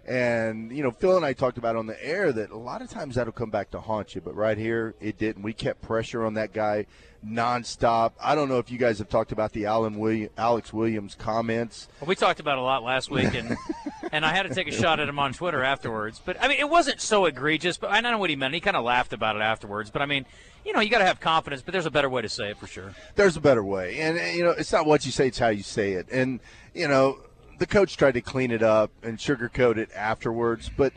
And, 0.07 0.71
you 0.77 0.83
know, 0.83 0.91
Phil 0.91 1.17
and 1.17 1.25
I 1.25 1.33
talked 1.33 1.57
about 1.57 1.77
on 1.77 1.87
the 1.87 2.05
air 2.05 2.33
that 2.33 2.51
a 2.51 2.57
lot 2.57 2.83
of 2.83 2.91
times 2.91 3.15
that'll 3.15 3.33
come 3.33 3.51
back 3.51 3.71
to 3.71 3.81
haunt 3.81 4.15
you, 4.15 4.21
but 4.21 4.35
right 4.35 4.59
here 4.59 4.95
it 5.01 5.19
didn't. 5.19 5.43
We 5.43 5.55
kept 5.55 5.81
pressure 5.81 6.25
on 6.27 6.35
that 6.35 6.53
guy 6.53 6.87
nonstop. 7.27 8.13
I 8.21 8.35
don't 8.35 8.49
know 8.49 8.59
if 8.59 8.71
you 8.71 8.79
guys 8.79 8.99
have 8.99 9.09
talked 9.09 9.33
about 9.33 9.53
the 9.53 9.67
Alan 9.67 9.99
William, 9.99 10.31
Alex 10.37 10.73
Williams 10.73 11.15
comments. 11.15 11.89
Well, 12.01 12.09
we 12.09 12.17
talked 12.17 12.41
about 12.41 12.59
a 12.59 12.63
lot 12.63 12.83
last 12.83 13.11
week, 13.11 13.35
and 13.35 13.57
and 14.13 14.25
I 14.25 14.35
had 14.35 14.43
to 14.45 14.55
take 14.55 14.69
a 14.69 14.73
shot 14.73 15.01
at 15.01 15.09
him 15.09 15.19
on 15.19 15.33
Twitter 15.33 15.63
afterwards. 15.63 16.21
But 16.25 16.37
I 16.43 16.49
mean, 16.49 16.59
it 16.59 16.69
wasn't 16.69 17.01
so 17.01 17.25
egregious. 17.25 17.77
But 17.77 17.91
I 17.91 18.01
don't 18.01 18.13
know 18.13 18.19
what 18.19 18.31
he 18.31 18.37
meant. 18.37 18.55
He 18.55 18.61
kind 18.61 18.77
of 18.77 18.85
laughed 18.85 19.13
about 19.13 19.37
it 19.37 19.43
afterwards. 19.43 19.91
But 19.91 20.03
I 20.03 20.07
mean, 20.07 20.27
you 20.65 20.73
know, 20.73 20.81
you 20.81 20.91
got 20.91 20.99
to 20.99 21.07
have 21.07 21.21
confidence. 21.21 21.63
But 21.63 21.73
there's 21.73 21.87
a 21.87 21.91
better 21.91 22.11
way 22.11 22.23
to 22.23 22.29
say 22.29 22.51
it 22.51 22.59
for 22.59 22.67
sure. 22.67 22.95
There's 23.15 23.37
a 23.37 23.41
better 23.41 23.65
way, 23.65 23.99
and 24.01 24.19
you 24.37 24.45
know, 24.45 24.51
it's 24.51 24.73
not 24.73 24.87
what 24.87 25.07
you 25.07 25.13
say; 25.13 25.29
it's 25.29 25.39
how 25.39 25.49
you 25.49 25.63
say 25.63 25.93
it. 25.93 26.09
And 26.11 26.41
you 26.75 26.89
know, 26.89 27.19
the 27.59 27.67
coach 27.67 27.97
tried 27.97 28.15
to 28.15 28.21
clean 28.21 28.51
it 28.51 28.63
up 28.63 28.91
and 29.03 29.19
sugarcoat 29.19 29.77
it 29.77 29.91
afterwards, 29.95 30.71
but 30.77 30.93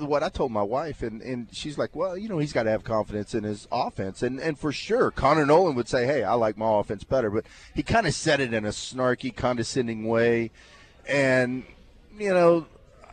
what 0.00 0.22
I 0.22 0.28
told 0.28 0.52
my 0.52 0.62
wife, 0.62 1.02
and, 1.02 1.22
and 1.22 1.48
she's 1.52 1.78
like, 1.78 1.94
well, 1.96 2.16
you 2.16 2.28
know, 2.28 2.38
he's 2.38 2.52
got 2.52 2.64
to 2.64 2.70
have 2.70 2.84
confidence 2.84 3.34
in 3.34 3.44
his 3.44 3.66
offense. 3.72 4.22
And, 4.22 4.38
and 4.38 4.58
for 4.58 4.72
sure, 4.72 5.10
Connor 5.10 5.46
Noland 5.46 5.76
would 5.76 5.88
say, 5.88 6.06
hey, 6.06 6.24
I 6.24 6.34
like 6.34 6.56
my 6.56 6.78
offense 6.78 7.04
better. 7.04 7.30
But 7.30 7.46
he 7.74 7.82
kind 7.82 8.06
of 8.06 8.14
said 8.14 8.40
it 8.40 8.52
in 8.52 8.64
a 8.64 8.70
snarky, 8.70 9.34
condescending 9.34 10.06
way. 10.06 10.50
And, 11.08 11.64
you 12.18 12.34
know, 12.34 12.66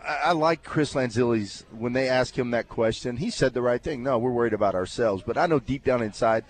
I, 0.06 0.20
I 0.26 0.32
like 0.34 0.64
Chris 0.64 0.94
Lanzilli's, 0.94 1.66
when 1.72 1.94
they 1.94 2.10
asked 2.10 2.38
him 2.38 2.52
that 2.52 2.68
question, 2.68 3.18
he 3.18 3.30
said 3.30 3.54
the 3.54 3.62
right 3.62 3.82
thing. 3.82 4.04
No, 4.04 4.18
we're 4.18 4.32
worried 4.32 4.54
about 4.54 4.76
ourselves. 4.76 5.24
But 5.26 5.38
I 5.38 5.46
know 5.46 5.60
deep 5.60 5.86
down 5.86 6.02
inside, 6.02 6.44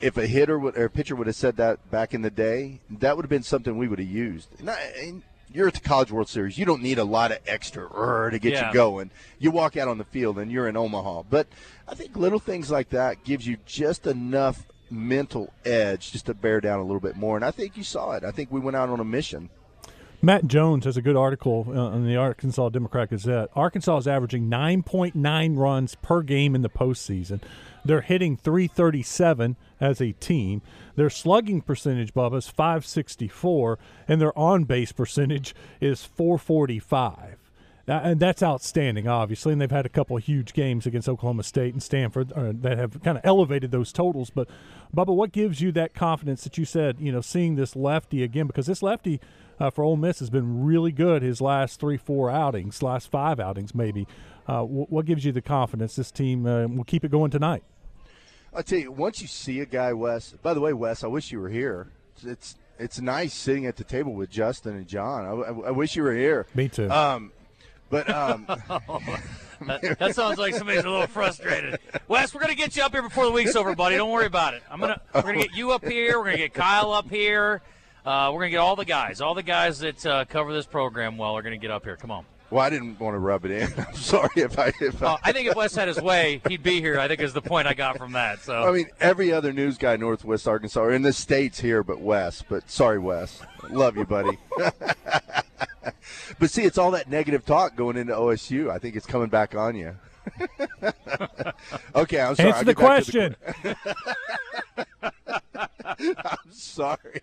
if 0.00 0.16
a 0.16 0.26
hitter 0.26 0.58
would, 0.58 0.76
or 0.76 0.84
a 0.84 0.90
pitcher 0.90 1.16
would 1.16 1.26
have 1.26 1.36
said 1.36 1.56
that 1.56 1.90
back 1.90 2.12
in 2.14 2.22
the 2.22 2.30
day, 2.30 2.80
that 2.90 3.16
would 3.16 3.24
have 3.24 3.30
been 3.30 3.42
something 3.42 3.78
we 3.78 3.88
would 3.88 3.98
have 3.98 4.08
used. 4.08 4.48
And 4.58 4.70
I, 4.70 4.80
and 4.98 5.22
you're 5.52 5.68
at 5.68 5.74
the 5.74 5.80
College 5.80 6.10
World 6.10 6.28
Series. 6.28 6.58
You 6.58 6.64
don't 6.64 6.82
need 6.82 6.98
a 6.98 7.04
lot 7.04 7.32
of 7.32 7.38
extra 7.46 7.88
to 8.30 8.38
get 8.38 8.52
yeah. 8.52 8.68
you 8.68 8.74
going. 8.74 9.10
You 9.38 9.50
walk 9.50 9.76
out 9.76 9.88
on 9.88 9.98
the 9.98 10.04
field 10.04 10.38
and 10.38 10.50
you're 10.50 10.68
in 10.68 10.76
Omaha. 10.76 11.24
But 11.28 11.48
I 11.88 11.94
think 11.94 12.16
little 12.16 12.38
things 12.38 12.70
like 12.70 12.90
that 12.90 13.24
gives 13.24 13.46
you 13.46 13.56
just 13.66 14.06
enough 14.06 14.66
mental 14.90 15.52
edge 15.64 16.12
just 16.12 16.26
to 16.26 16.34
bear 16.34 16.60
down 16.60 16.78
a 16.78 16.82
little 16.82 17.00
bit 17.00 17.16
more. 17.16 17.36
And 17.36 17.44
I 17.44 17.50
think 17.50 17.76
you 17.76 17.84
saw 17.84 18.12
it. 18.12 18.24
I 18.24 18.30
think 18.30 18.50
we 18.50 18.60
went 18.60 18.76
out 18.76 18.88
on 18.88 19.00
a 19.00 19.04
mission. 19.04 19.50
Matt 20.22 20.46
Jones 20.46 20.84
has 20.84 20.98
a 20.98 21.02
good 21.02 21.16
article 21.16 21.66
uh, 21.68 21.96
in 21.96 22.06
the 22.06 22.16
Arkansas 22.16 22.68
Democrat 22.68 23.08
Gazette. 23.08 23.48
Arkansas 23.54 23.96
is 23.98 24.08
averaging 24.08 24.50
9.9 24.50 25.56
runs 25.56 25.94
per 25.94 26.22
game 26.22 26.54
in 26.54 26.60
the 26.60 26.68
postseason. 26.68 27.40
They're 27.84 28.00
hitting 28.02 28.36
337 28.36 29.56
as 29.80 30.00
a 30.00 30.12
team. 30.12 30.62
Their 30.96 31.10
slugging 31.10 31.62
percentage, 31.62 32.12
Bubba, 32.12 32.38
is 32.38 32.48
564, 32.48 33.78
and 34.08 34.20
their 34.20 34.36
on 34.38 34.64
base 34.64 34.92
percentage 34.92 35.54
is 35.80 36.04
445. 36.04 37.36
And 37.86 38.20
that's 38.20 38.42
outstanding, 38.42 39.08
obviously. 39.08 39.52
And 39.52 39.60
they've 39.60 39.70
had 39.70 39.86
a 39.86 39.90
couple 39.90 40.16
of 40.16 40.22
huge 40.22 40.52
games 40.52 40.86
against 40.86 41.08
Oklahoma 41.08 41.42
State 41.42 41.72
and 41.72 41.82
Stanford 41.82 42.30
uh, 42.32 42.52
that 42.60 42.78
have 42.78 43.02
kind 43.02 43.18
of 43.18 43.24
elevated 43.24 43.72
those 43.72 43.92
totals. 43.92 44.30
But, 44.30 44.48
Bubba, 44.94 45.14
what 45.14 45.32
gives 45.32 45.60
you 45.60 45.72
that 45.72 45.92
confidence 45.92 46.44
that 46.44 46.56
you 46.56 46.64
said, 46.64 46.98
you 47.00 47.10
know, 47.10 47.20
seeing 47.20 47.56
this 47.56 47.74
lefty 47.74 48.22
again? 48.22 48.46
Because 48.46 48.66
this 48.66 48.82
lefty 48.82 49.20
uh, 49.58 49.70
for 49.70 49.82
Ole 49.82 49.96
Miss 49.96 50.20
has 50.20 50.30
been 50.30 50.64
really 50.64 50.92
good 50.92 51.22
his 51.22 51.40
last 51.40 51.80
three, 51.80 51.96
four 51.96 52.30
outings, 52.30 52.82
last 52.82 53.10
five 53.10 53.40
outings, 53.40 53.74
maybe. 53.74 54.06
Uh, 54.50 54.64
what 54.64 55.06
gives 55.06 55.24
you 55.24 55.30
the 55.30 55.40
confidence 55.40 55.94
this 55.94 56.10
team 56.10 56.44
uh, 56.44 56.66
will 56.66 56.82
keep 56.82 57.04
it 57.04 57.10
going 57.12 57.30
tonight? 57.30 57.62
I'll 58.52 58.64
tell 58.64 58.80
you, 58.80 58.90
once 58.90 59.22
you 59.22 59.28
see 59.28 59.60
a 59.60 59.64
guy, 59.64 59.92
Wes. 59.92 60.32
By 60.42 60.54
the 60.54 60.60
way, 60.60 60.72
Wes, 60.72 61.04
I 61.04 61.06
wish 61.06 61.30
you 61.30 61.38
were 61.38 61.50
here. 61.50 61.86
It's 62.26 62.56
it's 62.76 63.00
nice 63.00 63.32
sitting 63.32 63.66
at 63.66 63.76
the 63.76 63.84
table 63.84 64.12
with 64.12 64.28
Justin 64.28 64.74
and 64.74 64.88
John. 64.88 65.24
I, 65.24 65.30
I, 65.30 65.68
I 65.68 65.70
wish 65.70 65.94
you 65.94 66.02
were 66.02 66.16
here. 66.16 66.48
Me 66.56 66.68
too. 66.68 66.90
Um, 66.90 67.30
but 67.90 68.10
um, 68.10 68.44
that, 68.48 69.96
that, 70.00 70.14
sounds 70.16 70.38
like 70.38 70.56
somebody's 70.56 70.82
a 70.82 70.90
little 70.90 71.06
frustrated. 71.06 71.78
Wes, 72.08 72.34
we're 72.34 72.40
gonna 72.40 72.56
get 72.56 72.74
you 72.74 72.82
up 72.82 72.90
here 72.90 73.02
before 73.02 73.26
the 73.26 73.30
week's 73.30 73.54
over, 73.54 73.76
buddy. 73.76 73.94
Don't 73.94 74.10
worry 74.10 74.26
about 74.26 74.54
it. 74.54 74.64
I'm 74.68 74.80
gonna 74.80 75.00
we're 75.14 75.22
gonna 75.22 75.38
get 75.38 75.54
you 75.54 75.70
up 75.70 75.86
here. 75.86 76.18
We're 76.18 76.24
gonna 76.24 76.38
get 76.38 76.54
Kyle 76.54 76.90
up 76.90 77.08
here. 77.08 77.62
Uh, 78.04 78.32
we're 78.34 78.40
gonna 78.40 78.50
get 78.50 78.56
all 78.56 78.74
the 78.74 78.84
guys, 78.84 79.20
all 79.20 79.34
the 79.34 79.44
guys 79.44 79.78
that 79.78 80.04
uh, 80.04 80.24
cover 80.24 80.52
this 80.52 80.66
program 80.66 81.18
well, 81.18 81.36
are 81.36 81.42
gonna 81.42 81.56
get 81.56 81.70
up 81.70 81.84
here. 81.84 81.96
Come 81.96 82.10
on. 82.10 82.24
Well, 82.50 82.64
I 82.64 82.70
didn't 82.70 82.98
want 82.98 83.14
to 83.14 83.18
rub 83.18 83.44
it 83.44 83.52
in. 83.52 83.72
I'm 83.78 83.94
sorry 83.94 84.30
if 84.36 84.58
I. 84.58 84.72
If 84.80 85.02
I, 85.02 85.18
I 85.22 85.32
think 85.32 85.48
if 85.48 85.54
Wes 85.54 85.74
had 85.74 85.88
his 85.88 86.00
way, 86.00 86.42
he'd 86.48 86.62
be 86.62 86.80
here. 86.80 86.98
I 86.98 87.06
think 87.06 87.20
is 87.20 87.32
the 87.32 87.42
point 87.42 87.68
I 87.68 87.74
got 87.74 87.96
from 87.96 88.12
that. 88.12 88.40
So 88.40 88.54
I 88.54 88.72
mean, 88.72 88.88
every 89.00 89.32
other 89.32 89.52
news 89.52 89.78
guy, 89.78 89.96
Northwest 89.96 90.48
Arkansas, 90.48 90.80
are 90.80 90.92
in 90.92 91.02
the 91.02 91.12
states 91.12 91.60
here, 91.60 91.84
but 91.84 92.00
Wes. 92.00 92.42
But 92.42 92.68
sorry, 92.68 92.98
Wes. 92.98 93.40
Love 93.70 93.96
you, 93.96 94.04
buddy. 94.04 94.36
but 96.38 96.50
see, 96.50 96.64
it's 96.64 96.78
all 96.78 96.90
that 96.90 97.08
negative 97.08 97.46
talk 97.46 97.76
going 97.76 97.96
into 97.96 98.14
OSU. 98.14 98.68
I 98.70 98.78
think 98.78 98.96
it's 98.96 99.06
coming 99.06 99.28
back 99.28 99.54
on 99.54 99.76
you. 99.76 99.96
okay, 101.94 102.20
I'm 102.20 102.34
sorry. 102.34 102.52
Answer 102.52 102.64
the 102.64 102.74
question. 102.74 103.36
The... 103.62 103.76
I'm 105.98 106.50
sorry. 106.50 107.22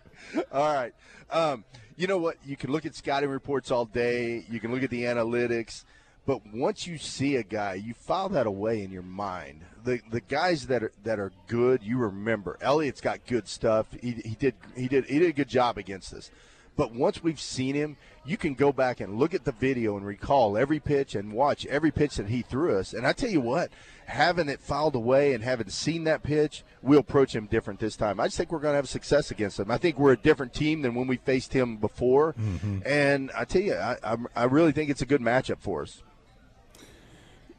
All 0.51 0.73
right. 0.73 0.93
Um, 1.31 1.65
you 1.97 2.05
know 2.07 2.19
what? 2.19 2.37
You 2.45 2.55
can 2.55 2.71
look 2.71 2.85
at 2.85 2.95
scouting 2.95 3.29
reports 3.29 3.71
all 3.71 3.85
day. 3.85 4.45
You 4.49 4.59
can 4.59 4.71
look 4.71 4.83
at 4.83 4.91
the 4.91 5.03
analytics. 5.03 5.83
But 6.27 6.41
once 6.53 6.85
you 6.85 6.97
see 6.97 7.37
a 7.37 7.43
guy, 7.43 7.75
you 7.75 7.93
file 7.93 8.29
that 8.29 8.45
away 8.45 8.83
in 8.83 8.91
your 8.91 9.01
mind. 9.01 9.61
The 9.83 10.01
the 10.11 10.21
guys 10.21 10.67
that 10.67 10.83
are 10.83 10.91
that 11.03 11.19
are 11.19 11.31
good, 11.47 11.81
you 11.81 11.97
remember. 11.97 12.57
Elliott's 12.61 13.01
got 13.01 13.25
good 13.25 13.47
stuff. 13.47 13.87
He, 13.99 14.11
he 14.11 14.35
did 14.35 14.53
he 14.75 14.87
did 14.87 15.05
he 15.05 15.19
did 15.19 15.29
a 15.29 15.33
good 15.33 15.47
job 15.47 15.77
against 15.77 16.13
us. 16.13 16.29
But 16.77 16.93
once 16.93 17.23
we've 17.23 17.41
seen 17.41 17.73
him, 17.75 17.97
you 18.23 18.37
can 18.37 18.53
go 18.53 18.71
back 18.71 18.99
and 18.99 19.17
look 19.17 19.33
at 19.33 19.45
the 19.45 19.51
video 19.51 19.97
and 19.97 20.05
recall 20.05 20.55
every 20.55 20.79
pitch 20.79 21.15
and 21.15 21.33
watch 21.33 21.65
every 21.65 21.91
pitch 21.91 22.17
that 22.17 22.27
he 22.27 22.43
threw 22.43 22.77
us. 22.77 22.93
And 22.93 23.05
I 23.05 23.13
tell 23.13 23.31
you 23.31 23.41
what, 23.41 23.71
having 24.05 24.47
it 24.47 24.61
filed 24.61 24.95
away 24.95 25.33
and 25.33 25.43
having 25.43 25.69
seen 25.69 26.03
that 26.03 26.21
pitch, 26.21 26.63
we'll 26.83 26.99
approach 26.99 27.35
him 27.35 27.47
different 27.47 27.79
this 27.79 27.95
time. 27.95 28.19
I 28.19 28.27
just 28.27 28.37
think 28.37 28.51
we're 28.51 28.59
going 28.59 28.73
to 28.73 28.77
have 28.77 28.87
success 28.87 29.31
against 29.31 29.59
him. 29.59 29.71
I 29.71 29.77
think 29.77 29.97
we're 29.97 30.13
a 30.13 30.17
different 30.17 30.53
team 30.53 30.83
than 30.83 30.93
when 30.93 31.07
we 31.07 31.17
faced 31.17 31.51
him 31.51 31.77
before. 31.77 32.33
Mm-hmm. 32.33 32.79
And 32.85 33.31
I 33.35 33.45
tell 33.45 33.63
you, 33.63 33.73
I, 33.73 33.97
I, 34.03 34.17
I 34.35 34.43
really 34.43 34.71
think 34.71 34.91
it's 34.91 35.01
a 35.01 35.07
good 35.07 35.21
matchup 35.21 35.59
for 35.59 35.81
us. 35.81 36.03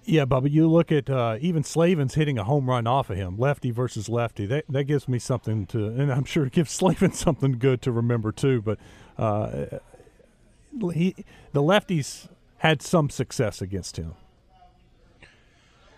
Yeah, 0.08 0.24
Bubba, 0.24 0.50
you 0.50 0.66
look 0.70 0.90
at 0.90 1.10
uh, 1.10 1.36
even 1.42 1.62
Slavens 1.62 2.14
hitting 2.14 2.38
a 2.38 2.44
home 2.44 2.70
run 2.70 2.86
off 2.86 3.10
of 3.10 3.18
him, 3.18 3.36
lefty 3.36 3.70
versus 3.70 4.08
lefty. 4.08 4.46
That 4.46 4.64
that 4.70 4.84
gives 4.84 5.06
me 5.06 5.18
something 5.18 5.66
to, 5.66 5.84
and 5.84 6.10
I'm 6.10 6.24
sure 6.24 6.46
it 6.46 6.52
gives 6.54 6.70
Slavin 6.72 7.12
something 7.12 7.58
good 7.58 7.82
to 7.82 7.92
remember 7.92 8.32
too. 8.32 8.62
But 8.62 8.78
uh, 9.18 9.78
he, 10.94 11.14
the 11.52 11.62
lefties 11.62 12.28
had 12.58 12.82
some 12.82 13.10
success 13.10 13.60
against 13.60 13.96
him. 13.96 14.14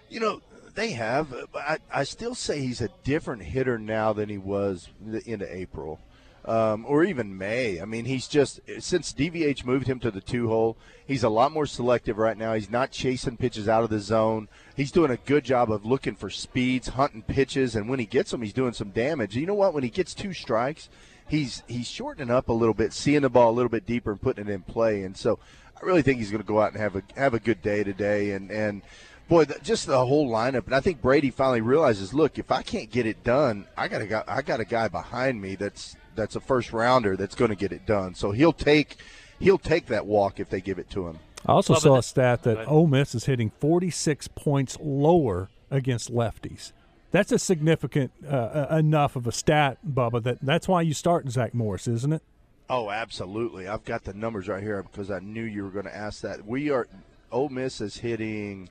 You 0.08 0.20
know, 0.20 0.42
they 0.74 0.90
have. 0.92 1.32
I, 1.54 1.78
I 1.92 2.04
still 2.04 2.34
say 2.34 2.60
he's 2.60 2.80
a 2.80 2.88
different 3.04 3.42
hitter 3.42 3.78
now 3.78 4.12
than 4.12 4.28
he 4.28 4.38
was 4.38 4.88
into 5.24 5.54
April 5.54 6.00
um, 6.44 6.84
or 6.88 7.04
even 7.04 7.36
May. 7.36 7.80
I 7.80 7.84
mean, 7.84 8.04
he's 8.04 8.26
just 8.26 8.60
since 8.78 9.12
DVH 9.12 9.64
moved 9.64 9.86
him 9.86 10.00
to 10.00 10.10
the 10.10 10.20
two 10.20 10.48
hole, 10.48 10.76
he's 11.06 11.22
a 11.22 11.28
lot 11.28 11.52
more 11.52 11.66
selective 11.66 12.18
right 12.18 12.36
now. 12.36 12.54
He's 12.54 12.70
not 12.70 12.90
chasing 12.90 13.36
pitches 13.36 13.68
out 13.68 13.84
of 13.84 13.90
the 13.90 14.00
zone. 14.00 14.48
He's 14.74 14.92
doing 14.92 15.10
a 15.10 15.16
good 15.16 15.44
job 15.44 15.70
of 15.70 15.84
looking 15.84 16.14
for 16.14 16.30
speeds, 16.30 16.88
hunting 16.88 17.22
pitches, 17.22 17.76
and 17.76 17.88
when 17.88 17.98
he 17.98 18.06
gets 18.06 18.30
them, 18.30 18.42
he's 18.42 18.52
doing 18.52 18.72
some 18.72 18.90
damage. 18.90 19.36
You 19.36 19.46
know 19.46 19.54
what? 19.54 19.74
When 19.74 19.84
he 19.84 19.90
gets 19.90 20.14
two 20.14 20.32
strikes, 20.32 20.88
he's 21.30 21.62
he's 21.68 21.86
shortening 21.86 22.30
up 22.30 22.48
a 22.48 22.52
little 22.52 22.74
bit, 22.74 22.92
seeing 22.92 23.22
the 23.22 23.30
ball 23.30 23.50
a 23.50 23.54
little 23.54 23.70
bit 23.70 23.86
deeper, 23.86 24.10
and 24.10 24.20
putting 24.20 24.48
it 24.48 24.52
in 24.52 24.62
play. 24.62 25.02
And 25.02 25.16
so, 25.16 25.38
I 25.80 25.86
really 25.86 26.02
think 26.02 26.18
he's 26.18 26.30
going 26.30 26.42
to 26.42 26.46
go 26.46 26.60
out 26.60 26.72
and 26.72 26.80
have 26.80 26.96
a 26.96 27.02
have 27.16 27.32
a 27.34 27.40
good 27.40 27.62
day 27.62 27.84
today. 27.84 28.32
And 28.32 28.50
and 28.50 28.82
boy, 29.28 29.46
just 29.62 29.86
the 29.86 30.04
whole 30.04 30.28
lineup. 30.28 30.66
And 30.66 30.74
I 30.74 30.80
think 30.80 31.00
Brady 31.00 31.30
finally 31.30 31.60
realizes, 31.60 32.12
look, 32.12 32.38
if 32.38 32.50
I 32.50 32.62
can't 32.62 32.90
get 32.90 33.06
it 33.06 33.22
done, 33.24 33.66
I 33.76 33.88
got 33.88 34.02
a 34.02 34.06
guy, 34.06 34.24
I 34.26 34.42
got 34.42 34.60
a 34.60 34.64
guy 34.64 34.88
behind 34.88 35.40
me 35.40 35.54
that's 35.54 35.96
that's 36.16 36.36
a 36.36 36.40
first 36.40 36.72
rounder 36.72 37.16
that's 37.16 37.34
going 37.34 37.50
to 37.50 37.56
get 37.56 37.72
it 37.72 37.86
done. 37.86 38.14
So 38.14 38.32
he'll 38.32 38.52
take 38.52 38.96
he'll 39.38 39.58
take 39.58 39.86
that 39.86 40.04
walk 40.04 40.40
if 40.40 40.50
they 40.50 40.60
give 40.60 40.78
it 40.78 40.90
to 40.90 41.06
him. 41.06 41.18
I 41.46 41.52
also 41.52 41.72
Love 41.72 41.82
saw 41.82 41.94
it. 41.96 42.00
a 42.00 42.02
stat 42.02 42.42
that 42.42 42.68
Ole 42.68 42.86
Miss 42.86 43.14
is 43.14 43.24
hitting 43.24 43.50
46 43.58 44.28
points 44.28 44.76
lower 44.78 45.48
against 45.70 46.12
lefties. 46.12 46.72
That's 47.12 47.32
a 47.32 47.38
significant 47.38 48.12
uh, 48.28 48.66
enough 48.70 49.16
of 49.16 49.26
a 49.26 49.32
stat, 49.32 49.78
Bubba. 49.86 50.22
That 50.22 50.38
that's 50.40 50.68
why 50.68 50.82
you 50.82 50.94
start 50.94 51.28
Zach 51.28 51.54
Morris, 51.54 51.88
isn't 51.88 52.12
it? 52.12 52.22
Oh, 52.68 52.88
absolutely. 52.88 53.66
I've 53.66 53.84
got 53.84 54.04
the 54.04 54.14
numbers 54.14 54.46
right 54.46 54.62
here 54.62 54.82
because 54.84 55.10
I 55.10 55.18
knew 55.18 55.42
you 55.42 55.64
were 55.64 55.70
going 55.70 55.86
to 55.86 55.96
ask 55.96 56.22
that. 56.22 56.46
We 56.46 56.70
are 56.70 56.86
Ole 57.32 57.48
Miss 57.48 57.80
is 57.80 57.96
hitting. 57.96 58.68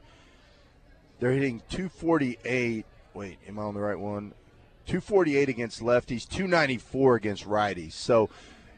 They're 1.20 1.34
hitting 1.34 1.62
248. 1.70 2.86
Wait, 3.14 3.38
am 3.48 3.60
I 3.60 3.64
on 3.64 3.74
the 3.74 3.82
right 3.82 4.00
one? 4.00 4.34
248 4.86 5.50
against 5.50 5.82
lefties, 5.82 6.28
294 6.28 7.16
against 7.16 7.48
righties. 7.48 7.92
So, 7.92 8.30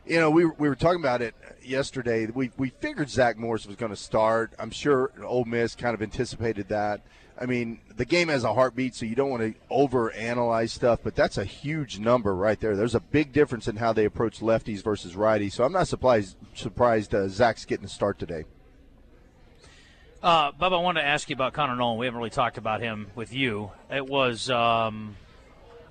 you 0.05 0.19
know, 0.19 0.29
we, 0.31 0.45
we 0.45 0.67
were 0.67 0.75
talking 0.75 0.99
about 0.99 1.21
it 1.21 1.35
yesterday. 1.63 2.25
We, 2.25 2.51
we 2.57 2.69
figured 2.69 3.09
Zach 3.09 3.37
Morris 3.37 3.67
was 3.67 3.75
going 3.75 3.91
to 3.91 3.95
start. 3.95 4.53
I'm 4.59 4.71
sure 4.71 5.11
Ole 5.23 5.45
Miss 5.45 5.75
kind 5.75 5.93
of 5.93 6.01
anticipated 6.01 6.67
that. 6.69 7.01
I 7.41 7.47
mean, 7.47 7.79
the 7.97 8.05
game 8.05 8.27
has 8.27 8.43
a 8.43 8.53
heartbeat, 8.53 8.93
so 8.93 9.03
you 9.03 9.15
don't 9.15 9.31
want 9.31 9.41
to 9.41 9.55
over 9.71 10.11
analyze 10.11 10.71
stuff, 10.71 10.99
but 11.03 11.15
that's 11.15 11.39
a 11.39 11.43
huge 11.43 11.97
number 11.97 12.35
right 12.35 12.59
there. 12.59 12.75
There's 12.75 12.93
a 12.93 12.99
big 12.99 13.33
difference 13.33 13.67
in 13.67 13.77
how 13.77 13.93
they 13.93 14.05
approach 14.05 14.41
lefties 14.41 14.83
versus 14.83 15.13
righties. 15.13 15.53
So 15.53 15.63
I'm 15.63 15.73
not 15.73 15.87
surprised 15.87 16.37
surprised 16.53 17.15
uh, 17.15 17.27
Zach's 17.29 17.65
getting 17.65 17.85
a 17.85 17.89
start 17.89 18.19
today. 18.19 18.43
Uh, 20.21 20.51
Bubba, 20.51 20.73
I 20.73 20.81
wanted 20.83 21.01
to 21.01 21.07
ask 21.07 21.31
you 21.31 21.33
about 21.33 21.53
Connor 21.53 21.75
Noland. 21.75 21.99
We 21.99 22.05
haven't 22.05 22.19
really 22.19 22.29
talked 22.29 22.59
about 22.59 22.79
him 22.79 23.07
with 23.15 23.33
you. 23.33 23.71
It 23.89 24.05
was 24.05 24.51
um, 24.51 25.15